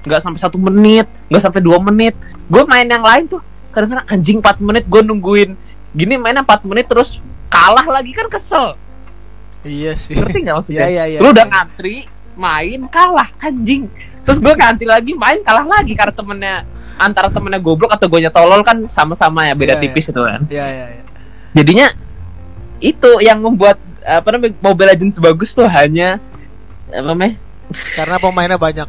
nggak 0.00 0.20
sampai 0.20 0.40
satu 0.40 0.58
menit 0.58 1.06
nggak 1.30 1.42
sampai 1.46 1.60
dua 1.62 1.78
menit 1.78 2.16
gue 2.50 2.62
main 2.66 2.82
yang 2.88 3.04
lain 3.04 3.30
tuh 3.30 3.38
kadang-kadang 3.70 4.06
anjing 4.10 4.42
4 4.42 4.58
menit 4.58 4.84
gue 4.90 5.00
nungguin 5.06 5.54
gini 5.94 6.14
mainnya 6.18 6.42
4 6.42 6.66
menit 6.66 6.90
terus 6.90 7.22
kalah 7.46 7.86
lagi 7.86 8.10
kan 8.10 8.26
kesel 8.26 8.74
iya 9.64 9.92
sih 9.94 10.16
ngerti 10.16 10.38
nggak 10.40 10.56
maksudnya? 10.56 10.80
Iya, 10.88 10.88
iya, 10.96 11.04
iya. 11.04 11.18
Lu 11.20 11.32
udah 11.32 11.46
ngantri, 11.48 12.08
main 12.36 12.80
kalah 12.88 13.28
anjing. 13.40 13.92
Terus 14.24 14.38
gue 14.40 14.54
ngantri 14.56 14.86
lagi, 14.88 15.12
main 15.12 15.40
kalah 15.44 15.66
lagi 15.68 15.92
karena 15.92 16.14
temennya 16.14 16.56
antara 17.00 17.32
temennya 17.32 17.56
goblok 17.56 17.96
atau 17.96 18.06
gue 18.06 18.28
tolol 18.28 18.60
kan 18.60 18.76
sama-sama 18.92 19.48
ya 19.48 19.56
beda 19.56 19.80
Iya, 19.80 19.82
tipis 19.82 20.12
itu 20.12 20.20
kan. 20.20 20.44
iya 20.52 20.64
iya 20.68 20.86
iya. 21.00 21.02
Jadinya 21.56 21.88
itu 22.80 23.10
yang 23.24 23.40
membuat 23.40 23.80
apa 24.04 24.28
namanya 24.32 24.52
Mobile 24.60 24.88
Legends 24.92 25.16
bagus 25.16 25.56
tuh 25.56 25.64
hanya 25.64 26.20
apa 26.92 27.06
namanya? 27.08 27.34
Karena 27.96 28.16
pemainnya 28.20 28.58
banyak. 28.60 28.88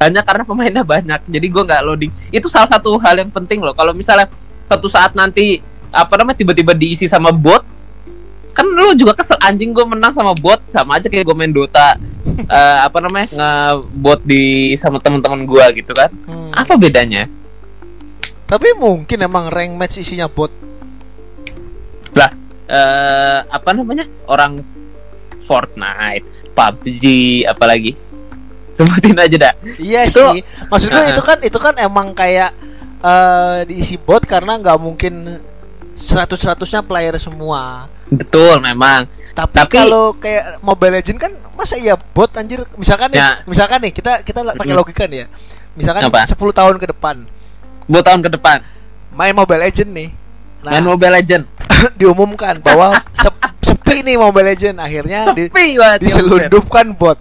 Hanya 0.00 0.20
karena 0.24 0.42
pemainnya 0.46 0.84
banyak. 0.86 1.20
Jadi 1.28 1.46
gue 1.50 1.62
nggak 1.66 1.82
loading. 1.84 2.12
Itu 2.32 2.46
salah 2.48 2.70
satu 2.70 2.96
hal 3.02 3.20
yang 3.20 3.30
penting 3.34 3.60
loh. 3.60 3.74
Kalau 3.76 3.92
misalnya 3.92 4.30
suatu 4.70 4.86
saat 4.88 5.12
nanti 5.18 5.58
apa 5.90 6.14
namanya 6.14 6.38
tiba-tiba 6.38 6.70
diisi 6.72 7.10
sama 7.10 7.34
bot 7.34 7.66
kan 8.50 8.66
lu 8.66 8.94
juga 8.98 9.14
kesel 9.14 9.38
anjing 9.42 9.70
gue 9.70 9.82
menang 9.86 10.10
sama 10.10 10.34
bot 10.34 10.58
sama 10.70 10.98
aja 10.98 11.06
kayak 11.06 11.22
gue 11.26 11.36
main 11.38 11.50
Dota 11.50 11.94
eh, 12.58 12.78
apa 12.82 12.98
namanya 13.02 13.26
ngebot 13.30 14.20
di 14.22 14.74
sama 14.78 14.98
teman-teman 15.02 15.42
gue 15.46 15.64
gitu 15.82 15.90
kan. 15.94 16.10
Hmm. 16.26 16.50
apa 16.54 16.74
bedanya 16.78 17.26
tapi 18.50 18.74
mungkin 18.74 19.18
emang 19.22 19.46
rank 19.46 19.78
match 19.78 20.02
isinya 20.02 20.26
bot. 20.26 20.50
Lah 22.18 22.34
eh, 22.66 23.38
apa 23.46 23.70
namanya? 23.70 24.10
Orang 24.26 24.66
Fortnite 25.46 26.26
PUBG 26.50 27.04
apalagi. 27.46 27.94
Sebutin 28.74 29.14
aja 29.14 29.36
dah. 29.38 29.54
Iya 29.78 30.10
Itu- 30.10 30.18
sih. 30.34 30.42
Maksud 30.66 30.88
gue 30.90 30.98
Uh-uh. 30.98 31.12
itu 31.14 31.22
kan 31.22 31.38
itu 31.46 31.58
kan 31.62 31.74
emang 31.78 32.10
kayak 32.10 32.50
eh 33.00 33.58
diisi 33.64 33.96
bot 33.96 34.26
karena 34.26 34.58
nggak 34.58 34.76
mungkin 34.76 35.40
100 35.94 36.26
100-nya 36.34 36.82
player 36.82 37.14
semua. 37.16 37.86
Betul 38.10 38.58
memang. 38.58 39.06
Tapi, 39.30 39.54
Tapi- 39.54 39.78
kalau 39.78 40.18
kayak 40.18 40.58
Mobile 40.60 40.98
Legend 40.98 41.18
kan 41.22 41.32
masa 41.54 41.78
iya 41.78 41.94
bot 41.94 42.34
anjir? 42.34 42.66
Misalkan 42.74 43.14
nih 43.14 43.20
Ya. 43.22 43.30
misalkan 43.46 43.78
nih 43.78 43.94
kita 43.94 44.26
kita 44.26 44.42
pakai 44.58 44.74
logika 44.74 45.06
nih 45.06 45.22
ya. 45.22 45.26
Misalkan 45.78 46.02
Apa? 46.10 46.26
10 46.26 46.34
tahun 46.50 46.76
ke 46.82 46.90
depan 46.90 47.22
buat 47.90 48.06
tahun 48.06 48.22
ke 48.22 48.30
depan. 48.32 48.62
Main 49.10 49.34
Mobile 49.34 49.60
Legend 49.60 49.90
nih. 49.90 50.08
Nah 50.60 50.70
main 50.70 50.86
Mobile 50.86 51.14
Legend 51.16 51.44
diumumkan 52.00 52.54
bahwa 52.60 52.92
sep- 53.10 53.40
sepi 53.58 54.04
nih 54.04 54.14
Mobile 54.14 54.46
Legend 54.46 54.76
akhirnya 54.76 55.32
di, 55.32 55.48
sepi 55.48 55.74
ya, 55.74 55.96
diselundupkan 55.96 56.92
bot 56.92 57.16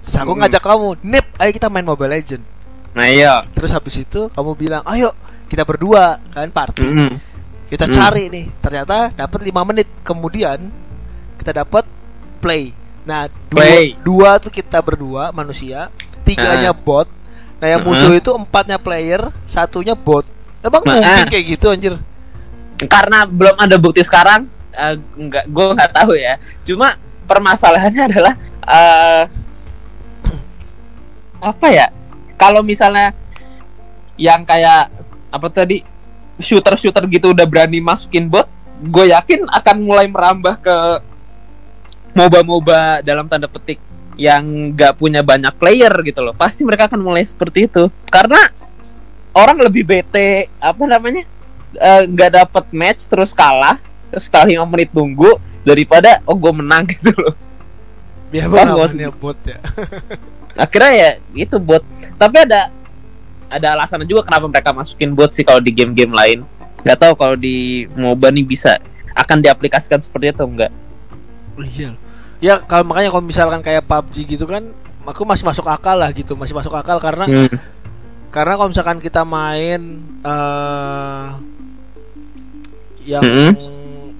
Terus 0.00 0.16
aku 0.16 0.32
Mm. 0.32 0.40
ngajak 0.40 0.62
kamu 0.64 0.88
Nip 1.04 1.26
ayo 1.36 1.50
kita 1.52 1.68
main 1.68 1.84
Mobile 1.84 2.08
Legend 2.10 2.40
nah 2.96 3.04
iya. 3.04 3.44
Terus 3.52 3.70
habis 3.70 3.92
itu 3.94 4.32
kamu 4.32 4.56
bilang 4.56 4.80
ayo 4.88 5.12
kita 5.46 5.62
berdua 5.62 6.16
kan 6.28 6.48
party. 6.48 6.80
Mm. 6.82 7.12
kita 7.68 7.84
Mm. 7.84 7.92
cari 7.92 8.24
nih. 8.28 8.44
Ternyata 8.58 9.12
dapat 9.12 9.40
5 9.44 9.68
menit. 9.68 9.88
Kemudian 10.00 10.58
kita 11.36 11.52
dapat 11.54 11.84
play. 12.40 12.72
Nah 13.04 13.28
dua, 13.46 13.60
Play. 13.60 13.86
dua 14.00 14.30
tuh 14.40 14.48
kita 14.48 14.80
berdua 14.80 15.28
manusia. 15.30 15.92
Tiganya 16.24 16.72
bot 16.72 17.04
nah 17.58 17.66
yang 17.66 17.82
musuh 17.82 18.14
itu 18.14 18.30
empatnya 18.30 18.78
player 18.78 19.34
satunya 19.42 19.98
bot. 19.98 20.26
Emang 20.62 20.82
Nah, 20.86 20.94
mungkin 20.98 21.26
ah. 21.26 21.30
kayak 21.30 21.44
gitu 21.58 21.66
anjir? 21.70 21.94
Karena 22.86 23.26
belum 23.26 23.58
ada 23.58 23.74
bukti 23.78 24.02
sekarang 24.06 24.46
eh, 24.74 24.94
nggak 24.98 25.44
gue 25.50 25.66
nggak 25.74 25.92
tahu 25.94 26.12
ya. 26.14 26.38
Cuma 26.62 26.94
permasalahannya 27.26 28.02
adalah 28.14 28.34
eh, 28.62 29.22
apa 31.42 31.66
ya? 31.70 31.86
Kalau 32.38 32.62
misalnya 32.62 33.10
yang 34.18 34.42
kayak 34.46 34.90
apa 35.30 35.46
tadi 35.50 35.82
shooter 36.38 36.74
shooter 36.78 37.04
gitu 37.10 37.34
udah 37.34 37.46
berani 37.46 37.82
masukin 37.82 38.26
bot 38.26 38.46
gue 38.78 39.10
yakin 39.10 39.46
akan 39.50 39.76
mulai 39.82 40.06
merambah 40.06 40.58
ke 40.62 40.76
moba 42.14 42.40
moba 42.46 42.80
dalam 43.02 43.26
tanda 43.26 43.50
petik 43.50 43.82
yang 44.18 44.74
nggak 44.74 44.98
punya 44.98 45.22
banyak 45.22 45.54
player 45.56 45.90
gitu 46.02 46.20
loh. 46.20 46.34
Pasti 46.34 46.66
mereka 46.66 46.90
akan 46.90 47.00
mulai 47.00 47.22
seperti 47.22 47.70
itu. 47.70 47.86
Karena 48.10 48.38
orang 49.32 49.62
lebih 49.62 49.86
bete 49.86 50.50
apa 50.58 50.82
namanya 50.84 51.22
eh, 51.78 52.02
nggak 52.04 52.30
dapet 52.42 52.64
match 52.74 53.06
terus 53.06 53.30
kalah 53.30 53.78
terus 54.10 54.26
setelah 54.26 54.50
lima 54.50 54.64
menit 54.66 54.90
tunggu 54.90 55.36
daripada 55.62 56.18
oh 56.26 56.34
gue 56.34 56.52
menang 56.52 56.84
gitu 56.98 57.14
loh. 57.14 57.34
Biar 58.28 58.50
gua 58.50 58.66
namanya 58.66 59.14
bot 59.14 59.38
ya. 59.46 59.56
Akhirnya 60.68 60.92
ya 60.92 61.10
itu 61.32 61.56
bot. 61.62 61.86
Tapi 62.18 62.36
ada 62.42 62.74
ada 63.48 63.66
alasan 63.72 64.04
juga 64.04 64.26
kenapa 64.26 64.44
mereka 64.50 64.74
masukin 64.74 65.14
bot 65.16 65.32
sih 65.32 65.46
kalau 65.46 65.62
di 65.62 65.70
game-game 65.72 66.12
lain. 66.12 66.38
Nggak 66.82 66.98
tahu 67.00 67.12
kalau 67.16 67.38
di 67.38 67.88
MOBA 67.96 68.34
nih 68.34 68.44
bisa 68.44 68.76
akan 69.18 69.42
diaplikasikan 69.42 69.98
seperti 69.98 70.30
itu 70.30 70.44
enggak 70.46 70.70
iya 71.66 71.90
ya 72.38 72.60
kalau 72.60 72.86
makanya 72.86 73.10
kalau 73.10 73.24
misalkan 73.24 73.60
kayak 73.60 73.82
PUBG 73.82 74.14
gitu 74.28 74.44
kan 74.44 74.62
aku 75.04 75.24
masih 75.24 75.42
masuk 75.42 75.66
akal 75.66 75.96
lah 75.96 76.12
gitu 76.12 76.36
masih 76.36 76.52
masuk 76.52 76.70
akal 76.70 76.98
karena 76.98 77.24
Hmm. 77.24 77.48
karena 78.28 78.54
kalau 78.54 78.68
misalkan 78.68 78.98
kita 78.98 79.24
main 79.24 79.80
eh 80.20 81.26
yang 83.08 83.24
Mm-mm. 83.24 83.52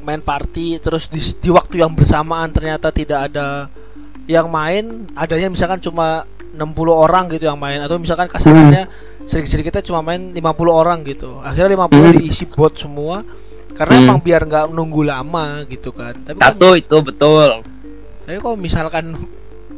main 0.01 0.19
party 0.19 0.81
terus 0.81 1.07
di, 1.07 1.21
di 1.21 1.51
waktu 1.53 1.85
yang 1.85 1.93
bersamaan 1.93 2.49
ternyata 2.49 2.89
tidak 2.89 3.29
ada 3.29 3.69
yang 4.25 4.49
main 4.49 5.05
adanya 5.13 5.53
misalkan 5.53 5.77
cuma 5.79 6.25
60 6.49 6.65
orang 6.89 7.29
gitu 7.29 7.45
yang 7.45 7.61
main 7.61 7.79
atau 7.79 8.01
misalkan 8.01 8.27
kasarannya 8.27 8.89
sering-sering 9.29 9.63
kita 9.63 9.85
cuma 9.85 10.01
main 10.01 10.33
50 10.33 10.41
orang 10.73 11.05
gitu 11.05 11.39
akhirnya 11.39 11.77
50 11.77 11.93
Hmm. 11.93 12.13
diisi 12.17 12.45
bot 12.49 12.73
semua 12.75 13.21
karena 13.77 13.95
Hmm. 13.95 14.05
emang 14.09 14.19
biar 14.19 14.43
nggak 14.43 14.65
nunggu 14.73 15.05
lama 15.05 15.69
gitu 15.69 15.93
kan 15.93 16.17
tapi 16.25 16.41
kan, 16.41 16.57
satu 16.57 16.69
itu 16.75 16.97
betul 17.05 17.61
tapi 18.29 18.45
kalau 18.45 18.61
misalkan 18.61 19.17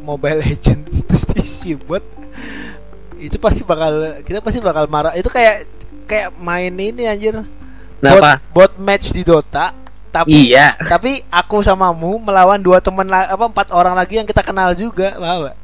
Mobile 0.02 0.42
Legend 0.42 0.83
terus 1.07 1.23
diisi 1.30 1.78
bot 1.78 2.02
itu 3.23 3.38
pasti 3.38 3.62
bakal 3.62 4.19
kita 4.26 4.42
pasti 4.42 4.59
bakal 4.59 4.90
marah 4.90 5.14
itu 5.14 5.30
kayak 5.30 5.71
kayak 6.11 6.35
main 6.35 6.75
ini 6.75 7.07
anjir 7.07 7.38
bot, 7.38 7.47
kenapa 8.02 8.42
bot 8.50 8.73
match 8.83 9.14
di 9.14 9.23
Dota 9.23 9.71
tapi 10.11 10.50
iya 10.50 10.75
tapi 10.83 11.23
aku 11.30 11.62
samamu 11.62 12.19
melawan 12.19 12.59
dua 12.59 12.83
teman 12.83 13.07
apa 13.07 13.47
empat 13.47 13.71
orang 13.71 13.95
lagi 13.95 14.19
yang 14.19 14.26
kita 14.26 14.42
kenal 14.42 14.75
juga 14.75 15.14
gak? 15.14 15.54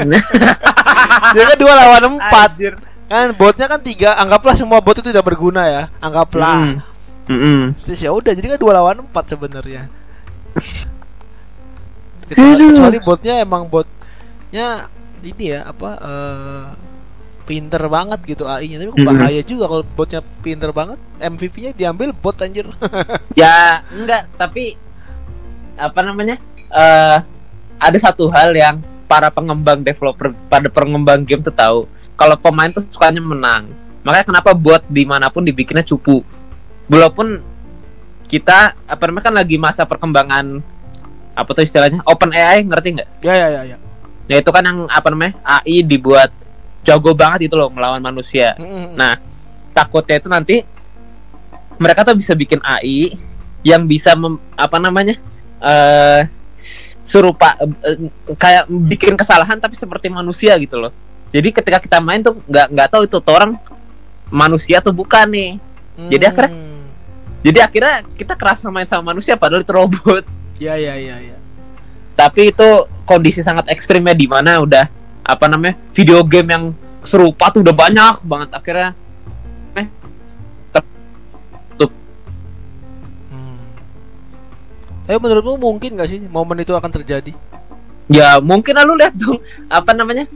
Dia 1.36 1.44
kan 1.44 1.58
dua 1.60 1.72
lawan 1.76 2.16
empat 2.16 2.50
Anjir. 2.56 2.74
kan 3.04 3.36
botnya 3.36 3.68
kan 3.68 3.84
tiga 3.84 4.16
anggaplah 4.16 4.56
semua 4.56 4.80
bot 4.80 4.96
itu 4.96 5.12
tidak 5.12 5.28
berguna 5.28 5.68
ya 5.68 5.82
anggaplah 6.00 6.80
Mm. 7.30 7.36
Mm-mm. 7.36 7.62
terus 7.86 8.00
ya 8.02 8.10
udah 8.10 8.34
jadi 8.34 8.56
kan 8.56 8.58
dua 8.58 8.74
lawan 8.74 9.06
empat 9.06 9.36
sebenarnya 9.36 9.86
kecuali, 12.30 12.62
Aduh. 12.62 12.68
kecuali 12.70 12.98
botnya 13.02 13.34
emang 13.42 13.66
botnya 13.66 14.86
ini 15.20 15.44
ya 15.52 15.66
apa 15.66 15.90
eh, 16.00 16.66
pinter 17.44 17.82
banget 17.90 18.20
gitu 18.22 18.46
AI-nya 18.46 18.86
tapi 18.86 18.94
Mm-mm. 18.94 19.08
bahaya 19.10 19.42
juga 19.42 19.66
kalau 19.66 19.82
botnya 19.82 20.20
pinter 20.38 20.70
banget. 20.70 20.98
MVP-nya 21.18 21.74
diambil 21.74 22.14
bot 22.14 22.38
anjir. 22.38 22.70
Ya 23.40 23.82
enggak 23.90 24.30
tapi 24.38 24.78
apa 25.74 26.00
namanya 26.06 26.38
eh 26.70 27.18
ada 27.80 27.98
satu 27.98 28.30
hal 28.30 28.54
yang 28.54 28.78
para 29.10 29.32
pengembang 29.32 29.82
developer 29.82 30.30
pada 30.46 30.70
pengembang 30.70 31.26
game 31.26 31.42
tuh 31.42 31.50
tahu. 31.50 31.80
Kalau 32.14 32.36
pemain 32.38 32.70
tuh 32.70 32.86
sukanya 32.86 33.18
menang. 33.18 33.66
Makanya 34.06 34.30
kenapa 34.30 34.54
buat 34.54 34.86
di 34.86 35.02
mana 35.02 35.26
pun 35.32 35.42
dibikinnya 35.42 35.82
cupu. 35.82 36.22
Walaupun 36.86 37.40
kita 38.30 38.78
apa 38.86 39.02
namanya 39.10 39.24
kan 39.26 39.34
lagi 39.34 39.56
masa 39.58 39.82
perkembangan 39.82 40.62
apa 41.40 41.50
tuh 41.50 41.62
istilahnya? 41.62 42.00
Open 42.04 42.30
AI 42.30 42.62
ngerti 42.62 42.88
nggak? 42.94 43.08
Ya 43.20 43.34
ya 43.34 43.48
ya 43.50 43.62
ya. 43.64 43.76
Ya 44.26 44.36
itu 44.38 44.50
kan 44.50 44.62
yang 44.62 44.86
apa 44.86 45.08
namanya 45.08 45.34
AI 45.42 45.82
dibuat 45.82 46.30
jago 46.80 47.12
banget 47.12 47.48
itu 47.48 47.54
loh 47.54 47.68
melawan 47.68 47.98
manusia. 47.98 48.54
Mm-mm. 48.56 48.94
Nah, 48.94 49.18
takutnya 49.70 50.16
itu 50.16 50.28
nanti 50.28 50.56
mereka 51.76 52.04
tuh 52.04 52.14
bisa 52.14 52.32
bikin 52.32 52.60
AI 52.60 53.16
yang 53.60 53.84
bisa 53.84 54.12
mem- 54.14 54.40
apa 54.54 54.76
namanya 54.76 55.16
eh 55.58 56.22
serupa 57.00 57.56
eh, 57.58 57.96
kayak 58.32 58.64
bikin 58.86 59.12
kesalahan 59.14 59.56
tapi 59.56 59.74
seperti 59.74 60.08
manusia 60.08 60.54
gitu 60.56 60.78
loh. 60.78 60.92
Jadi 61.30 61.48
ketika 61.50 61.78
kita 61.78 61.98
main 61.98 62.20
tuh 62.20 62.38
nggak 62.44 62.66
nggak 62.70 62.88
tahu 62.88 63.02
itu 63.04 63.16
orang 63.26 63.56
manusia 64.28 64.78
atau 64.78 64.90
bukan 64.90 65.26
nih. 65.26 65.50
Jadi 66.08 66.24
akhirnya- 66.24 66.54
Hmm. 66.54 66.84
jadi 67.40 67.58
akhirnya 67.60 67.94
kita 68.14 68.32
kerasa 68.34 68.68
main 68.68 68.84
sama 68.84 69.12
manusia 69.12 69.36
padahal 69.36 69.60
itu 69.60 69.72
robot 69.72 70.24
Ya 70.60 70.76
ya 70.76 70.94
ya 70.94 71.16
ya. 71.18 71.36
tapi 72.12 72.52
itu 72.52 72.68
kondisi 73.08 73.40
sangat 73.40 73.64
ekstrimnya 73.72 74.12
di 74.12 74.28
mana 74.28 74.60
udah 74.60 74.92
apa 75.24 75.48
namanya 75.48 75.80
video 75.96 76.20
game 76.20 76.52
yang 76.52 76.64
serupa 77.00 77.48
tuh 77.48 77.64
udah 77.64 77.72
banyak 77.72 78.16
banget 78.28 78.50
akhirnya 78.52 78.90
Hmm. 83.30 83.62
Tapi 85.08 85.16
menurutmu 85.16 85.56
mungkin 85.56 85.96
gak 85.96 86.10
sih 86.12 86.20
momen 86.28 86.60
itu 86.60 86.76
akan 86.76 86.90
terjadi? 86.92 87.32
ya 88.10 88.42
mungkin 88.42 88.74
lah 88.74 88.82
lu 88.82 88.98
lihat 88.98 89.14
dong 89.14 89.38
apa 89.70 89.94
namanya 89.94 90.26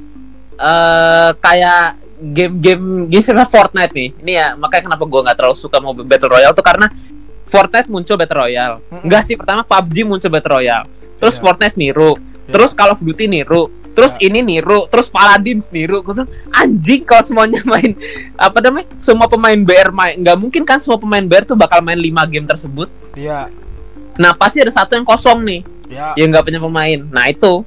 eh 0.54 1.31
kayak 1.43 1.99
game-game 2.23 3.11
misalnya 3.11 3.50
Fortnite 3.50 3.90
nih 3.90 4.09
ini 4.23 4.33
ya 4.38 4.54
makanya 4.54 4.87
kenapa 4.87 5.02
gua 5.11 5.26
nggak 5.26 5.37
terlalu 5.43 5.59
suka 5.59 5.83
mau 5.83 5.90
battle 5.90 6.38
royale 6.38 6.54
tuh 6.54 6.62
karena 6.62 6.87
Fortnite 7.45 7.87
muncul 7.87 8.17
battle 8.17 8.39
royale 8.41 8.77
Mm-mm. 8.83 9.05
enggak 9.05 9.23
sih 9.23 9.35
pertama 9.35 9.63
PUBG 9.63 9.97
muncul 10.03 10.29
battle 10.29 10.53
royale 10.55 10.87
terus 11.17 11.35
Iya. 11.35 11.43
Fortnite 11.43 11.77
niru 11.77 12.13
Iya. 12.15 12.51
terus 12.51 12.71
Call 12.73 12.91
of 12.91 13.01
Duty 13.01 13.27
niru 13.27 13.63
terus 13.95 14.13
Ya. 14.15 14.27
ini 14.27 14.41
niru 14.41 14.85
terus 14.87 15.07
Paladins 15.07 15.71
niru 15.71 16.01
gue 16.01 16.13
bilang 16.13 16.31
anjing 16.51 17.01
kalau 17.01 17.23
semuanya 17.23 17.63
main 17.71 17.95
apa 18.35 18.59
namanya 18.59 18.91
semua 18.97 19.27
pemain 19.27 19.55
BR 19.57 19.89
main 19.89 20.17
nggak 20.17 20.37
mungkin 20.37 20.63
kan 20.63 20.79
semua 20.79 20.97
pemain 20.97 21.23
BR 21.23 21.45
tuh 21.45 21.55
bakal 21.55 21.79
main 21.79 21.97
5 21.97 22.11
game 22.27 22.45
tersebut 22.45 22.89
Iya. 23.15 23.49
nah 24.15 24.33
pasti 24.33 24.59
ada 24.59 24.71
satu 24.71 24.93
yang 24.93 25.05
kosong 25.05 25.41
nih 25.43 25.61
Ya. 25.85 26.17
yang 26.17 26.29
nggak 26.29 26.43
punya 26.43 26.59
pemain 26.59 26.99
nah 27.07 27.25
itu 27.25 27.63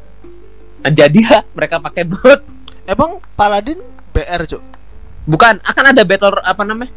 nah, 0.80 0.92
jadilah 0.92 1.46
mereka 1.52 1.78
pakai 1.78 2.04
bot 2.04 2.42
Emang 2.84 3.20
Paladin 3.34 3.78
BR, 4.10 4.48
Cuk. 4.48 4.64
bukan 5.24 5.60
akan 5.60 5.86
ada 5.88 6.02
battle 6.02 6.40
apa 6.40 6.64
namanya 6.64 6.92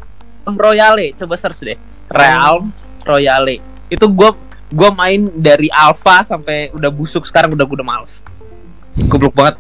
Royale 0.46 1.12
coba 1.16 1.34
search 1.36 1.60
deh. 1.62 1.78
Realm 2.10 2.72
Royale. 3.04 3.60
Itu 3.90 4.10
gue 4.10 4.30
gue 4.70 4.90
main 4.94 5.30
dari 5.34 5.66
alpha 5.70 6.22
sampai 6.22 6.70
udah 6.70 6.90
busuk 6.90 7.26
sekarang 7.26 7.54
udah 7.54 7.66
udah 7.66 7.86
males. 7.86 8.24
Goblok 9.06 9.34
banget. 9.34 9.56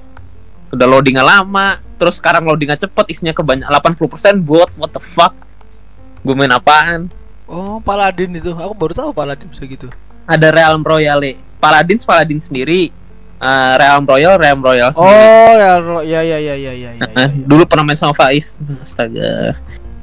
Udah 0.70 0.86
loadingnya 0.86 1.26
lama 1.26 1.82
terus 1.98 2.16
sekarang 2.16 2.46
loadingnya 2.46 2.78
cepet 2.80 3.12
isinya 3.12 3.34
kebanyak 3.34 3.66
80% 3.68 4.40
bot 4.40 4.70
what 4.78 4.94
the 4.94 5.02
fuck? 5.02 5.34
Gue 6.22 6.34
main 6.36 6.52
apaan? 6.52 7.10
Oh, 7.50 7.82
Paladin 7.82 8.38
itu. 8.38 8.54
Aku 8.54 8.72
baru 8.78 8.94
tahu 8.94 9.10
Paladin 9.10 9.50
bisa 9.50 9.66
gitu. 9.66 9.90
ada 10.30 10.48
Realm 10.54 10.86
Royale. 10.86 11.34
Paladins 11.58 12.06
Paladin 12.06 12.38
sendiri. 12.38 12.94
Eh, 13.40 13.72
Realm 13.80 14.04
Royal 14.06 14.38
Realm 14.38 14.60
Royal 14.62 14.94
sendiri. 14.94 15.10
Oh, 15.10 16.00
ya 16.04 16.20
ya 16.22 16.38
ya 16.38 16.38
ya 16.38 16.54
ya 16.54 16.72
ya 16.76 16.90
ya. 16.94 17.06
Eh, 17.24 17.28
dulu 17.42 17.66
pernah 17.66 17.82
main 17.82 17.98
sama 17.98 18.14
Faiz. 18.14 18.52
Astaga 18.84 19.58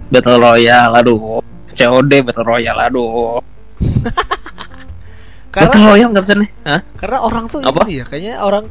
Battle 0.08 0.40
Royale 0.40 0.94
aduh 0.96 1.40
COD 1.72 2.12
Battle 2.24 2.46
Royale 2.46 2.82
aduh 2.84 3.40
Karena 5.54 5.70
Battle 5.70 5.86
Royale 5.86 6.10
nggak 6.14 6.24
bisa 6.24 6.36
nih 6.38 6.50
Hah? 6.64 6.82
karena 6.96 7.18
orang 7.22 7.46
tuh 7.48 7.60
Apa? 7.62 7.82
ini 7.86 8.02
ya, 8.02 8.06
kayaknya 8.06 8.36
orang 8.42 8.66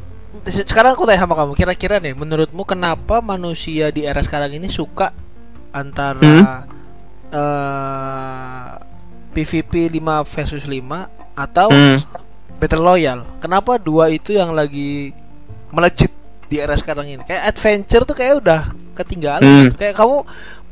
sekarang 0.46 0.94
aku 0.94 1.10
tanya 1.10 1.26
sama 1.26 1.34
kamu, 1.34 1.58
kira-kira 1.58 1.98
nih 1.98 2.14
menurutmu 2.14 2.62
kenapa 2.62 3.18
manusia 3.18 3.90
di 3.90 4.06
era 4.06 4.22
sekarang 4.22 4.54
ini 4.54 4.70
suka 4.70 5.10
antara 5.74 6.22
Hmm? 6.22 6.62
eh, 7.34 8.68
PVP 9.34 9.90
5 9.90 10.22
versus 10.24 10.64
5 10.64 11.10
atau 11.34 11.68
Hmm. 11.68 11.98
Battle 12.56 12.80
Royale? 12.80 13.22
Kenapa 13.36 13.76
dua 13.76 14.08
itu 14.08 14.32
yang 14.32 14.54
lagi 14.54 15.10
melejit 15.68 16.08
di 16.46 16.56
era 16.56 16.72
sekarang 16.72 17.10
ini? 17.10 17.22
Kayak 17.26 17.50
adventure 17.50 18.04
tuh 18.06 18.14
kayak 18.14 18.40
udah 18.40 18.62
ketinggalan 18.96 19.44
Hmm. 19.44 19.62
gitu. 19.68 19.76
Kayak 19.76 19.94
kamu 20.00 20.16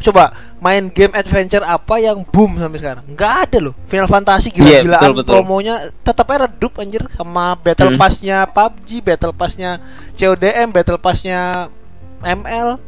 coba 0.04 0.24
main 0.60 0.84
game 0.88 1.12
adventure 1.12 1.64
apa 1.64 1.96
yang 1.96 2.24
boom 2.28 2.56
sampai 2.56 2.76
sekarang? 2.76 3.04
Nggak 3.08 3.32
ada 3.48 3.58
loh. 3.60 3.74
Final 3.84 4.08
Fantasy 4.08 4.48
Iya, 4.50 4.84
gila-gilaan 4.84 5.00
betul, 5.00 5.14
betul. 5.16 5.32
promonya 5.32 5.74
tetap 6.00 6.26
aja 6.26 6.38
redup 6.44 6.72
anjir 6.76 7.02
sama 7.12 7.56
battle 7.56 7.92
Hmm. 7.92 8.00
passnya 8.00 8.38
PUBG, 8.44 8.90
battle 9.00 9.32
passnya 9.32 9.70
CODM, 10.12 10.68
battle 10.70 10.98
passnya 10.98 11.68
ML. 12.20 12.80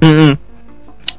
Mm-mm. 0.00 0.36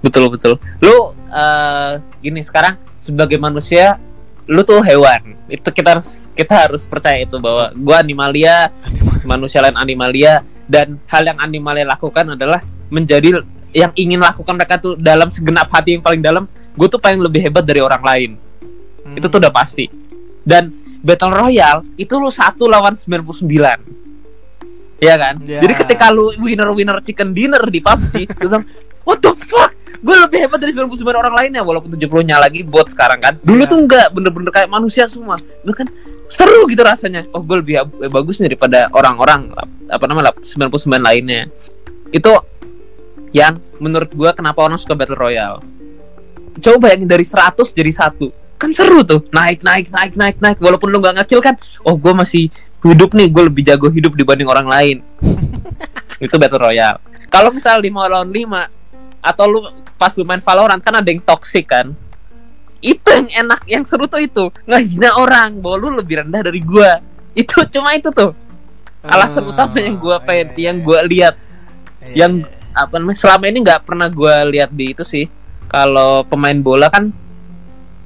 Betul 0.02 0.30
betul. 0.30 0.54
Lu 0.80 0.96
eh, 1.28 1.92
gini 2.22 2.42
sekarang 2.42 2.78
sebagai 2.96 3.36
manusia, 3.36 3.98
lu 4.46 4.62
tuh 4.62 4.82
hewan. 4.82 5.34
Itu 5.46 5.70
kita 5.70 5.98
harus 5.98 6.26
kita 6.32 6.54
harus 6.56 6.86
percaya 6.86 7.22
itu 7.22 7.38
bahwa 7.38 7.74
gua 7.76 8.02
animalia, 8.02 8.70
manusia 9.26 9.62
lain 9.62 9.74
animalia 9.76 10.42
dan 10.66 10.98
hal 11.06 11.22
yang 11.24 11.38
animalia 11.38 11.86
lakukan 11.86 12.34
adalah 12.34 12.62
menjadi 12.88 13.42
yang 13.76 13.92
ingin 13.94 14.18
lakukan 14.18 14.56
mereka 14.56 14.80
tuh 14.80 14.96
dalam 14.96 15.28
segenap 15.28 15.68
hati 15.68 16.00
yang 16.00 16.04
paling 16.04 16.24
dalam, 16.24 16.48
gue 16.48 16.88
tuh 16.88 16.96
pengen 16.96 17.20
lebih 17.20 17.44
hebat 17.44 17.62
dari 17.62 17.84
orang 17.84 18.00
lain. 18.00 18.32
Hmm. 19.04 19.20
Itu 19.20 19.28
tuh 19.28 19.38
udah 19.38 19.52
pasti. 19.52 19.92
Dan 20.42 20.72
Battle 21.04 21.36
Royale 21.36 21.84
itu 21.96 22.16
lu 22.16 22.32
satu 22.32 22.66
lawan 22.66 22.96
99. 22.96 23.44
Iya 24.96 25.16
kan? 25.20 25.36
Ya. 25.44 25.60
Jadi 25.60 25.74
ketika 25.76 26.08
lu 26.08 26.32
winner-winner 26.40 27.04
chicken 27.04 27.36
dinner 27.36 27.62
di 27.68 27.84
PUBG, 27.84 28.32
lu 28.42 28.48
bilang, 28.50 28.64
"What 29.04 29.20
the 29.20 29.36
fuck? 29.36 29.76
Gue 30.00 30.16
lebih 30.16 30.40
hebat 30.40 30.58
dari 30.58 30.72
99 30.72 30.96
orang 31.12 31.36
lainnya 31.36 31.62
walaupun 31.62 31.92
70-nya 31.92 32.40
lagi 32.40 32.64
bot 32.64 32.88
sekarang 32.88 33.20
kan." 33.20 33.36
Dulu 33.44 33.60
Ya. 33.60 33.68
tuh 33.68 33.78
enggak 33.78 34.08
bener-bener 34.10 34.50
kayak 34.50 34.72
manusia 34.72 35.04
semua. 35.06 35.36
Lu 35.62 35.76
kan 35.76 35.86
seru 36.26 36.64
gitu 36.66 36.80
rasanya. 36.80 37.28
Oh, 37.30 37.44
gue 37.44 37.60
lebih 37.60 37.76
ab- 37.78 37.92
bagus 38.08 38.40
nih 38.40 38.50
daripada 38.50 38.88
orang-orang 38.90 39.52
apa 39.86 40.06
namanya 40.08 40.32
99 40.40 40.72
lainnya. 40.98 41.52
Itu 42.10 42.32
yang 43.36 43.60
menurut 43.84 44.08
gua 44.16 44.32
kenapa 44.32 44.64
orang 44.64 44.80
suka 44.80 44.96
Battle 44.96 45.20
Royale. 45.20 45.60
Coba 46.64 46.88
bayangin 46.88 47.12
dari 47.12 47.28
100 47.28 47.76
jadi 47.76 47.92
satu. 47.92 48.32
Kan 48.56 48.72
seru 48.72 49.04
tuh. 49.04 49.28
Naik 49.36 49.60
naik 49.60 49.92
naik 49.92 50.16
naik 50.16 50.38
naik. 50.40 50.58
Walaupun 50.64 50.88
lu 50.88 51.04
nggak 51.04 51.20
ngakil 51.20 51.44
kan 51.44 51.60
oh 51.84 52.00
gue 52.00 52.16
masih 52.16 52.48
hidup 52.80 53.12
nih. 53.12 53.28
Gue 53.28 53.52
lebih 53.52 53.68
jago 53.68 53.92
hidup 53.92 54.16
dibanding 54.16 54.48
orang 54.48 54.64
lain. 54.64 54.98
Itu 56.24 56.40
battle 56.40 56.64
royale. 56.64 57.04
Kalau 57.28 57.52
misal 57.52 57.84
5 57.84 57.92
lawan 57.92 58.32
5 58.32 58.72
atau 59.20 59.46
lu 59.52 59.60
pas 60.00 60.16
lu 60.16 60.24
main 60.24 60.40
Valorant 60.40 60.80
kan 60.80 60.96
ada 60.96 61.10
yang 61.12 61.20
toxic 61.20 61.68
kan? 61.68 61.92
Itu 62.80 63.04
yang 63.12 63.28
enak 63.28 63.68
yang 63.68 63.84
seru 63.84 64.08
tuh 64.08 64.24
itu. 64.24 64.48
Ngehina 64.64 65.20
orang. 65.20 65.60
Bahwa 65.60 65.76
lu 65.76 66.00
lebih 66.00 66.24
rendah 66.24 66.40
dari 66.40 66.64
gua. 66.64 67.04
Itu 67.36 67.68
cuma 67.68 67.92
itu 68.00 68.08
tuh. 68.16 68.32
Alasan 69.04 69.44
Ah, 69.44 69.52
utama 69.52 69.76
yang 69.76 70.00
gua 70.00 70.24
pengen 70.24 70.56
iya, 70.56 70.72
yang 70.72 70.78
iya. 70.80 70.86
gua 70.88 71.00
lihat. 71.04 71.36
Iya, 72.00 72.14
yang 72.16 72.32
iya. 72.40 72.55
Apa 72.76 73.00
namanya 73.00 73.18
selama 73.18 73.48
ini 73.48 73.60
nggak 73.64 73.82
pernah 73.88 74.08
gua 74.12 74.44
lihat 74.44 74.70
di 74.76 74.92
itu 74.92 75.08
sih 75.08 75.32
kalau 75.72 76.28
pemain 76.28 76.60
bola 76.60 76.92
kan 76.92 77.10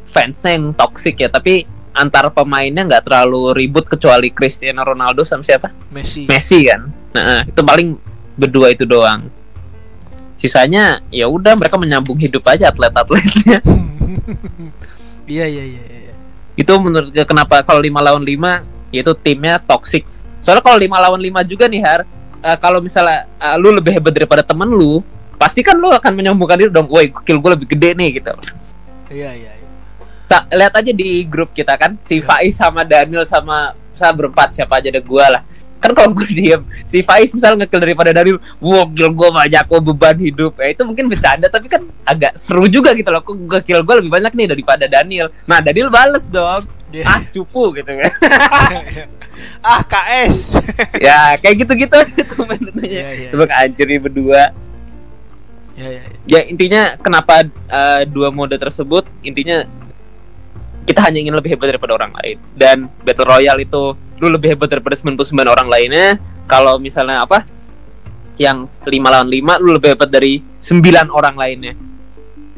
fansnya 0.06 0.58
yang 0.58 0.72
toxic 0.78 1.18
ya 1.18 1.30
tapi 1.30 1.66
antar 1.94 2.30
pemainnya 2.30 2.86
nggak 2.86 3.10
terlalu 3.10 3.58
ribut 3.58 3.90
kecuali 3.90 4.30
Cristiano 4.30 4.86
Ronaldo 4.86 5.26
sama 5.26 5.42
siapa 5.42 5.74
Messi. 5.90 6.30
Messi 6.30 6.70
kan 6.70 6.86
nah 7.10 7.42
itu 7.42 7.62
paling 7.66 7.98
berdua 8.38 8.72
itu 8.72 8.86
doang 8.86 9.26
sisanya 10.40 11.04
ya 11.12 11.28
udah 11.28 11.58
mereka 11.58 11.76
menyambung 11.76 12.16
hidup 12.16 12.46
aja 12.48 12.72
atlet-atletnya 12.72 13.60
Iya 15.30 15.46
iya 15.46 15.62
iya. 15.62 15.84
iya. 15.86 16.14
itu 16.58 16.74
menurut 16.82 17.14
gue 17.14 17.22
kenapa 17.22 17.62
kalau 17.62 17.78
5 17.78 17.94
lawan 18.02 18.26
5 18.26 18.98
itu 18.98 19.12
timnya 19.22 19.62
toxic 19.62 20.02
soalnya 20.42 20.66
kalau 20.66 20.82
5 20.82 20.90
lawan 20.90 21.22
5 21.22 21.46
juga 21.46 21.70
nih 21.70 21.82
Har 21.86 22.02
eh, 22.44 22.58
kalau 22.60 22.80
misalnya 22.80 23.28
eh, 23.40 23.56
lu 23.60 23.76
lebih 23.76 24.00
hebat 24.00 24.14
daripada 24.16 24.44
temen 24.44 24.70
lu 24.70 25.04
pasti 25.40 25.64
kan 25.64 25.80
lu 25.80 25.88
akan 25.88 26.12
menyombongkan 26.20 26.58
diri 26.60 26.72
dong. 26.72 26.92
Woi 26.92 27.12
kill 27.24 27.40
gue 27.40 27.52
lebih 27.56 27.68
gede 27.72 27.96
nih 27.96 28.10
gitu. 28.20 28.34
Iya 29.10 29.32
iya. 29.34 29.52
iya. 29.56 29.68
Ta- 30.30 30.46
lihat 30.52 30.76
aja 30.76 30.92
di 30.92 31.26
grup 31.26 31.56
kita 31.56 31.74
kan 31.80 31.96
si 32.04 32.22
Faiz 32.22 32.54
sama 32.60 32.86
Daniel 32.86 33.26
sama 33.26 33.74
saya 33.96 34.14
berempat 34.14 34.54
siapa 34.54 34.78
aja 34.78 34.92
ada 34.92 35.02
gua 35.02 35.40
lah. 35.40 35.42
Kan 35.80 35.96
kalau 35.96 36.12
gue 36.12 36.28
diem 36.38 36.62
si 36.84 37.00
Faiz 37.00 37.32
misalnya 37.32 37.66
ngekill 37.66 37.82
daripada 37.82 38.12
Daniel 38.12 38.38
wow 38.60 38.84
kill 38.92 39.16
gue 39.16 39.30
banyak 39.32 39.64
gue 39.64 39.80
beban 39.80 40.18
hidup. 40.20 40.54
Ya 40.60 40.76
itu 40.76 40.84
mungkin 40.84 41.08
bercanda 41.08 41.48
tapi 41.48 41.72
kan 41.72 41.88
agak 42.04 42.36
seru 42.36 42.68
juga 42.68 42.92
gitu 42.94 43.10
loh. 43.10 43.24
Kok 43.24 43.36
gue 43.48 43.60
kill 43.64 43.82
gue 43.82 43.96
lebih 44.04 44.12
banyak 44.12 44.36
nih 44.36 44.48
daripada 44.52 44.86
Daniel. 44.92 45.32
Nah 45.48 45.64
Daniel 45.64 45.88
bales 45.88 46.28
dong 46.28 46.68
Iya. 46.90 47.06
ah 47.06 47.22
cupu 47.30 47.64
gitu 47.74 47.92
kan 47.92 48.12
ah 49.70 49.82
KS. 49.84 50.58
ya 51.06 51.38
kayak 51.38 51.56
gitu-gitu 51.62 51.96
aja 51.96 52.22
tuh 52.26 52.42
Iya, 52.42 52.48
mainannya 52.50 52.90
iya. 53.14 53.30
coba 53.30 53.46
anjir 53.56 53.86
nih 53.86 54.00
berdua 54.00 54.44
Iya 55.74 55.88
iya. 55.88 56.02
iya. 56.02 56.12
ya 56.26 56.40
intinya 56.46 56.82
kenapa 56.98 57.46
eh, 57.46 58.02
dua 58.06 58.30
mode 58.30 58.56
tersebut 58.56 59.06
intinya 59.22 59.64
kita 60.84 61.06
hanya 61.06 61.22
ingin 61.22 61.34
lebih 61.34 61.54
hebat 61.54 61.70
daripada 61.70 61.94
orang 61.94 62.12
lain 62.18 62.38
dan 62.52 62.90
battle 63.00 63.30
royale 63.30 63.62
itu 63.62 63.94
lu 64.18 64.28
lebih 64.28 64.58
hebat 64.58 64.68
daripada 64.68 64.98
99 64.98 65.22
orang 65.46 65.70
lainnya 65.70 66.18
kalau 66.44 66.76
misalnya 66.76 67.22
apa 67.22 67.46
yang 68.36 68.66
5 68.82 68.90
lawan 68.90 69.30
5 69.30 69.62
lu 69.62 69.78
lebih 69.78 69.94
hebat 69.94 70.10
dari 70.10 70.42
9 70.58 70.82
orang 71.10 71.38
lainnya 71.38 71.74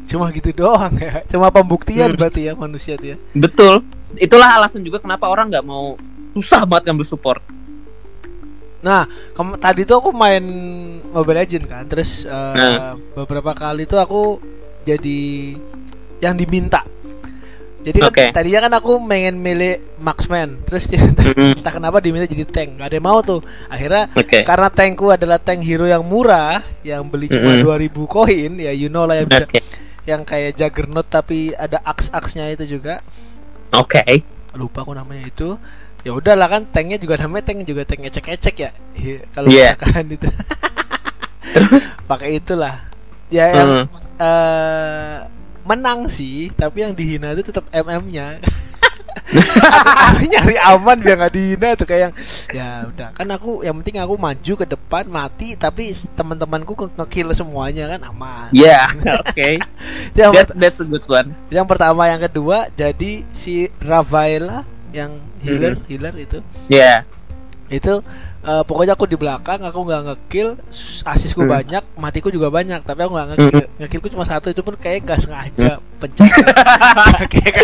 Cuma 0.02 0.28
gitu 0.28 0.50
doang 0.52 0.92
ya. 0.98 1.22
Cuma 1.24 1.48
pembuktian 1.48 2.10
Hmm. 2.10 2.18
berarti 2.18 2.50
ya 2.50 2.52
manusia 2.52 2.98
tuh 2.98 3.14
ya. 3.14 3.16
betul 3.32 3.86
itulah 4.16 4.54
alasan 4.54 4.80
juga 4.80 4.98
kenapa 4.98 5.24
orang 5.24 5.48
nggak 5.48 5.62
mau 5.62 5.96
susah 6.32 6.64
banget 6.64 6.88
ngambil 6.88 7.06
support 7.06 7.42
Nah, 8.82 9.06
kem- 9.30 9.58
tadi 9.58 9.86
tuh 9.86 9.94
aku 9.96 10.10
main 10.10 10.42
Mobile 11.08 11.38
Legend 11.38 11.64
kan, 11.64 11.86
terus 11.86 12.26
eh, 12.26 12.54
Nah. 12.58 12.98
beberapa 13.14 13.54
kali 13.54 13.86
tuh 13.86 13.94
aku 13.96 14.42
jadi 14.82 15.54
yang 16.18 16.34
diminta. 16.34 16.82
Jadi 17.78 17.98
kan 17.98 18.10
tadinya 18.32 18.66
kan 18.66 18.74
aku 18.74 18.98
pengen 19.00 19.38
milih 19.38 19.78
marksman, 19.98 20.58
terus 20.66 20.86
dia 20.86 20.98
Mm, 21.32 21.58
entah 21.58 21.70
kenapa 21.72 21.98
diminta 21.98 22.26
jadi 22.26 22.42
tank, 22.42 22.74
gak 22.76 22.90
ada 22.90 22.96
yang 22.96 23.06
mau 23.06 23.18
tuh. 23.20 23.38
Akhirnya 23.66 24.10
oke 24.10 24.42
karena 24.42 24.66
tankku 24.68 25.06
adalah 25.08 25.38
tank 25.38 25.62
hero 25.62 25.86
yang 25.86 26.02
murah, 26.02 26.58
yang 26.82 27.06
beli 27.06 27.26
cuma 27.26 27.54
Mm-mm. 27.54 27.62
2000 27.86 27.86
koin, 28.04 28.52
ya 28.56 28.70
you 28.70 28.86
know 28.86 29.02
lah 29.02 29.14
yang 29.16 29.26
bisa- 29.26 29.46
oke 29.46 29.60
yang 30.02 30.22
kayak 30.22 30.58
Juggernaut 30.58 31.06
tapi 31.06 31.54
ada 31.54 31.78
aks-aksnya 31.80 32.50
itu 32.50 32.66
juga. 32.68 32.98
Oke 33.72 34.02
Lupa 34.52 34.84
aku 34.84 34.92
namanya 34.92 35.26
itu. 35.26 35.56
Ya 36.02 36.12
udahlah 36.12 36.50
kan 36.50 36.66
tanknya 36.66 36.98
juga 36.98 37.14
namanya 37.16 37.46
tank 37.46 37.62
juga 37.62 37.86
tank 37.86 38.02
ecek-ecek 38.10 38.56
ya. 38.58 38.70
Iya, 38.92 39.18
Kalau 39.30 39.48
Iya. 39.48 39.70
misalkan 39.78 40.06
itu. 40.10 40.28
Pakai 42.10 42.42
itulah. 42.42 42.74
Ya 43.30 43.48
yang 43.54 43.70
Mm. 43.86 43.86
eh, 44.18 45.16
menang 45.62 46.10
sih, 46.10 46.50
tapi 46.52 46.82
yang 46.84 46.92
dihina 46.92 47.32
itu 47.32 47.48
tetap 47.48 47.64
MM-nya. 47.72 48.38
aku, 49.12 49.90
aku 49.90 50.22
nyari 50.28 50.56
aman 50.58 50.96
biar 51.00 51.16
nggak 51.20 51.34
dihina 51.34 51.68
tuh 51.76 51.86
kayak 51.88 52.00
yang 52.08 52.14
ya 52.52 52.68
udah. 52.88 53.08
Kan 53.16 53.28
aku 53.32 53.62
yang 53.64 53.76
penting 53.80 54.00
aku 54.00 54.14
maju 54.16 54.52
ke 54.58 54.66
depan 54.66 55.04
mati 55.08 55.54
tapi 55.56 55.92
teman-temanku 56.14 56.72
nge- 56.74 56.94
ngekill 56.98 57.28
semuanya 57.32 57.96
kan 57.96 58.00
aman. 58.08 58.48
ya 58.52 58.88
oke. 59.22 59.50
Yang, 60.16 60.30
that's 60.36 60.52
that's 60.56 60.80
a 60.82 60.86
good 60.86 61.04
one. 61.08 61.32
yang 61.48 61.64
pertama 61.64 62.08
yang 62.08 62.20
kedua 62.20 62.68
jadi 62.74 63.24
si 63.32 63.68
Ravaela 63.80 64.64
yang 64.92 65.16
healer 65.40 65.80
healer 65.88 66.14
itu. 66.16 66.44
Ya 66.68 67.04
itu 67.72 68.04
eh, 68.42 68.62
pokoknya 68.62 68.92
aku 68.92 69.06
di 69.06 69.14
belakang 69.14 69.60
aku 69.60 69.78
nggak 69.82 70.02
ngekill 70.04 70.48
asisku 71.04 71.42
Hmm. 71.42 71.50
banyak 71.52 71.84
matiku 71.94 72.28
juga 72.28 72.48
banyak 72.48 72.82
tapi 72.82 73.00
aku 73.00 73.12
nggak 73.12 73.28
ngekill 73.30 73.50
ngekillku 73.78 74.08
cuma 74.10 74.22
satu 74.22 74.48
itu 74.48 74.60
pun 74.60 74.74
kayak 74.74 75.02
nggak 75.02 75.18
sengaja 75.18 75.78
pencet 75.96 76.26
kayak, 77.32 77.54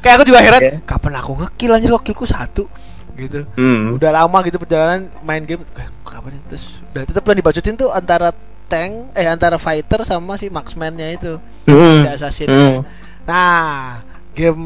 kayak 0.00 0.14
aku 0.16 0.24
juga 0.24 0.40
heran 0.40 0.60
Oke. 0.60 0.70
kapan 0.84 1.12
aku 1.16 1.32
ngekill 1.38 1.72
anjir 1.72 1.90
kok 1.90 2.02
killku 2.02 2.24
satu 2.24 2.64
gitu 3.12 3.44
Hmm. 3.54 3.92
udah 3.92 4.10
lama 4.10 4.38
gitu 4.42 4.56
perjalanan 4.56 5.12
main 5.20 5.44
game 5.44 5.60
kayak 5.68 5.92
kapan 6.02 6.40
terus 6.48 6.80
udah 6.90 7.02
tetap 7.04 7.22
yang 7.22 7.38
dibacotin 7.38 7.76
tuh 7.76 7.88
antara 7.88 8.32
tank 8.66 9.12
eh 9.12 9.28
antara 9.28 9.56
fighter 9.56 10.00
sama 10.00 10.36
si 10.36 10.48
marksman-nya 10.48 11.12
itu 11.12 11.36
Hmm. 11.68 12.02
si 12.02 12.08
assassin 12.08 12.48
Hmm. 12.48 12.80
nah 13.22 14.00
game 14.32 14.64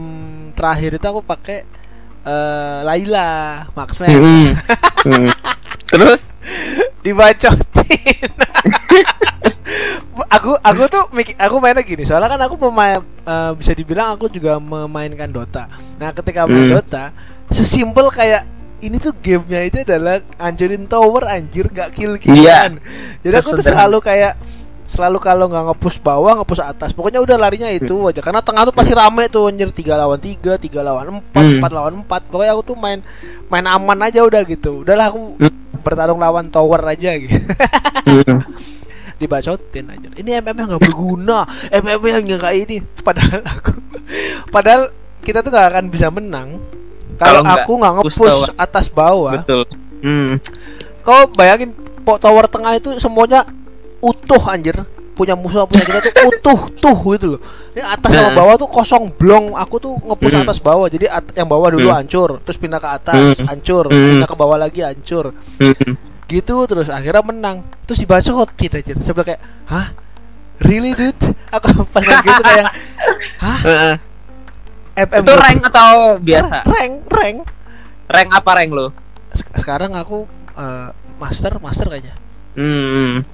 terakhir 0.54 0.94
itu 0.94 1.02
aku 1.04 1.20
pakai 1.20 1.66
eh, 2.22 2.78
Laila 2.82 3.30
marksman 3.72 4.10
Hmm. 4.10 4.50
Hmm. 5.06 5.30
Terus? 6.00 6.22
Dibacotin. 7.00 8.30
Aku 10.26 10.58
aku 10.58 10.82
tuh 10.90 11.04
mikir 11.14 11.36
aku 11.38 11.60
mainnya 11.62 11.84
gini. 11.86 12.02
Soalnya 12.02 12.32
kan 12.32 12.40
aku 12.40 12.58
pemain 12.58 12.98
eh, 13.02 13.52
bisa 13.54 13.72
dibilang 13.76 14.16
aku 14.16 14.26
juga 14.32 14.58
memainkan 14.58 15.30
Dota. 15.30 15.70
Nah 16.00 16.10
ketika 16.10 16.48
main 16.48 16.66
Hmm. 16.66 16.74
Dota 16.80 17.04
sesimpel 17.50 18.10
kayak 18.10 18.42
ini 18.82 18.96
tuh 19.00 19.14
gamenya 19.16 19.60
itu 19.64 19.76
adalah 19.86 20.20
anjurin 20.36 20.84
tower 20.84 21.24
anjir 21.30 21.70
gak 21.72 21.96
kill 21.96 22.20
killan 22.20 22.76
jadi 23.24 23.40
aku 23.40 23.56
tuh 23.56 23.64
selalu 23.64 24.04
kayak 24.04 24.36
selalu 24.86 25.18
kalau 25.18 25.50
nggak 25.50 25.74
ngepush 25.74 25.98
bawah 26.00 26.38
ngepush 26.40 26.62
atas. 26.62 26.94
Pokoknya 26.94 27.18
udah 27.20 27.36
larinya 27.36 27.68
itu 27.68 27.92
Hmm. 27.92 28.10
aja. 28.10 28.22
Karena 28.22 28.40
tengah 28.40 28.70
tuh 28.70 28.74
pasti 28.74 28.94
rame 28.94 29.26
tuh 29.26 29.50
anjir. 29.50 29.68
Tiga 29.74 29.98
lawan 29.98 30.18
tiga 30.22 30.56
tiga 30.56 30.80
lawan 30.80 31.20
empat 31.20 31.42
Hmm. 31.42 31.58
empat 31.58 31.72
lawan 31.74 31.94
empat. 32.06 32.22
Pokoknya 32.30 32.52
aku 32.54 32.62
tuh 32.72 32.76
main 32.78 33.02
main 33.50 33.66
aman 33.66 33.98
aja 34.06 34.22
udah 34.22 34.42
gitu. 34.46 34.86
Udahlah 34.86 35.10
aku 35.10 35.36
Hmm. 35.42 35.54
bertarung 35.82 36.22
lawan 36.22 36.48
tower 36.48 36.80
aja 36.86 37.18
gitu. 37.18 37.34
Hmm. 38.06 38.40
dibacotin 39.20 39.88
aja 39.88 40.12
ini 40.20 40.28
MM 40.36 40.56
yang 40.56 40.68
nggak 40.76 40.84
berguna. 40.92 41.48
MM 41.72 42.00
yang 42.04 42.22
nggak 42.36 42.54
ini. 42.54 42.76
Padahal 43.00 43.40
aku 43.42 43.72
padahal 44.52 44.82
kita 45.24 45.40
tuh 45.42 45.50
nggak 45.50 45.66
akan 45.72 45.84
bisa 45.90 46.12
menang 46.12 46.60
kalau 47.16 47.40
aku 47.42 47.72
nggak 47.80 47.94
push 48.04 48.12
ngepush 48.12 48.42
atas 48.54 48.86
bawah. 48.92 49.40
Betul. 49.42 49.64
Hmm. 50.04 50.36
kau 51.00 51.24
bayangin 51.32 51.72
tower 52.04 52.46
tengah 52.46 52.76
itu 52.76 52.92
semuanya 53.00 53.46
utuh 54.06 54.42
anjir. 54.46 54.76
Punya 55.12 55.32
musuh 55.32 55.64
punya 55.64 55.80
kita 55.82 56.00
tuh 56.04 56.28
utuh 56.28 56.60
tuh 56.76 56.96
gitu 57.10 57.26
loh. 57.34 57.40
Ini 57.72 57.80
atas 57.82 58.12
sama 58.12 58.28
Nah. 58.28 58.36
bawah 58.36 58.54
tuh 58.54 58.68
kosong 58.68 59.08
blong. 59.10 59.56
Aku 59.56 59.76
tuh 59.76 59.96
ngepush 59.98 60.36
Hmm. 60.36 60.44
atas 60.44 60.60
bawah. 60.60 60.86
Jadi 60.86 61.08
at- 61.08 61.32
yang 61.32 61.48
bawah 61.48 61.72
dulu 61.72 61.88
Hmm. 61.88 61.96
hancur 61.98 62.36
terus 62.40 62.54
pindah 62.54 62.76
ke 62.76 62.84
atas 62.86 63.40
Hmm. 63.40 63.48
hancur. 63.48 63.88
Pindah 63.88 64.24
ke 64.24 64.36
bawah 64.36 64.56
lagi 64.56 64.84
hancur. 64.84 65.32
Gitu 66.26 66.56
terus 66.66 66.86
akhirnya 66.86 67.22
menang. 67.22 67.64
Terus 67.84 67.96
dibacotin 67.98 68.72
aja 68.74 68.92
sebelah 68.98 69.26
kayak 69.26 69.40
hah? 69.66 69.88
Really 70.58 70.92
dude? 70.92 71.16
Aku 71.50 71.64
pas 71.92 72.02
gitu 72.02 72.42
kayak 72.42 72.66
hah? 73.38 73.58
Heeh. 73.62 73.94
MM 74.98 75.22
itu 75.22 75.32
rank 75.34 75.60
atau 75.66 75.90
biasa? 76.18 76.56
Rank 76.62 76.94
rank. 77.06 77.38
Rank 78.06 78.28
apa 78.32 78.50
rank 78.54 78.70
lo 78.70 78.86
Sek- 79.30 79.52
sekarang 79.56 79.92
aku 79.92 80.24
eh, 80.52 80.88
master 81.16 81.56
master 81.56 81.88
kayaknya. 81.88 82.12
Hmm. 82.52 83.24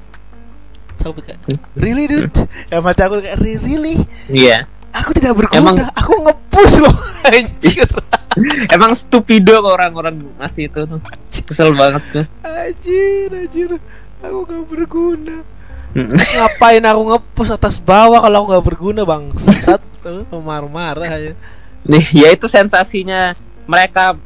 Aku 1.05 1.19
kayak 1.19 1.39
really 1.75 2.07
dude 2.07 2.31
dalam 2.67 2.85
hati 2.85 3.03
aku 3.03 3.19
kayak 3.19 3.37
"Re- 3.37 3.59
really 3.59 3.97
Iya. 4.27 4.65
aku 4.91 5.11
tidak 5.13 5.35
berguna 5.35 5.59
Emang- 5.75 5.91
aku 5.91 6.13
ngepush 6.21 6.75
loh 6.79 6.97
anjir 7.29 7.89
Emang 8.75 8.93
stupido 8.93 9.59
kok 9.59 9.73
orang-orang 9.73 10.17
ngasih 10.39 10.67
itu 10.67 10.81
tuh. 10.83 11.01
Kesel 11.29 11.73
banget 11.73 12.03
tuh. 12.11 12.25
anjir 12.43 13.29
anjir 13.29 13.71
aku 14.19 14.39
gak 14.45 14.65
berguna 14.67 15.39
Hmm. 15.93 16.09
Terus 16.09 16.33
ngapain 16.33 16.81
aku 16.81 17.03
ngepush 17.05 17.53
atas 17.53 17.77
bawah 17.77 18.17
kalau 18.19 18.37
aku 18.41 18.47
gak 18.51 18.65
berguna 18.65 19.05
bangsat 19.05 19.77
tuh 20.01 20.41
marah-marah 20.41 21.05
aja 21.05 21.33
Nih, 21.85 22.01
ya 22.17 22.33
itu 22.33 22.49
sensasinya 22.49 23.37
mereka 23.67 24.17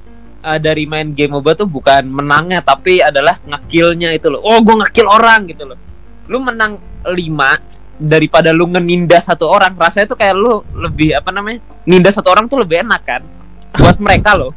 uh, 0.41 0.59
dari 0.59 0.87
main 0.87 1.11
game 1.11 1.33
MOBA 1.33 1.57
tuh 1.57 1.67
bukan 1.67 2.07
menangnya 2.07 2.61
tapi 2.61 3.01
adalah 3.01 3.35
ngekillnya 3.43 4.12
itu 4.12 4.29
loh. 4.29 4.39
Oh, 4.39 4.61
gua 4.61 4.85
ngekill 4.85 5.09
orang 5.09 5.49
gitu 5.49 5.65
loh. 5.65 5.79
Lu 6.27 6.43
menang 6.43 6.79
5 7.07 7.15
daripada 7.97 8.53
lu 8.53 8.69
ngenindas 8.69 9.27
satu 9.31 9.49
orang. 9.49 9.73
Rasanya 9.75 10.12
tuh 10.12 10.19
kayak 10.19 10.35
lu 10.37 10.61
lebih 10.77 11.17
apa 11.17 11.33
namanya? 11.33 11.62
Nindas 11.89 12.15
satu 12.19 12.29
orang 12.35 12.47
tuh 12.47 12.61
lebih 12.61 12.85
enak 12.85 13.03
kan 13.07 13.23
buat 13.77 13.97
mereka 14.01 14.37
loh. 14.37 14.53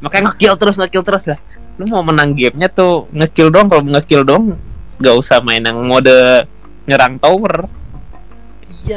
Makanya 0.00 0.32
ngekill 0.32 0.54
terus 0.56 0.76
ngekill 0.76 1.04
terus 1.04 1.24
lah. 1.28 1.38
Lu 1.76 1.88
mau 1.88 2.04
menang 2.04 2.36
gamenya 2.36 2.68
tuh 2.68 3.08
ngekill 3.12 3.48
dong 3.48 3.68
kalau 3.72 3.82
ngekill 3.84 4.22
dong 4.24 4.56
gak 5.00 5.16
usah 5.16 5.40
main 5.40 5.64
yang 5.64 5.80
mode 5.80 6.44
nyerang 6.84 7.16
tower. 7.16 7.64
iya 8.84 8.96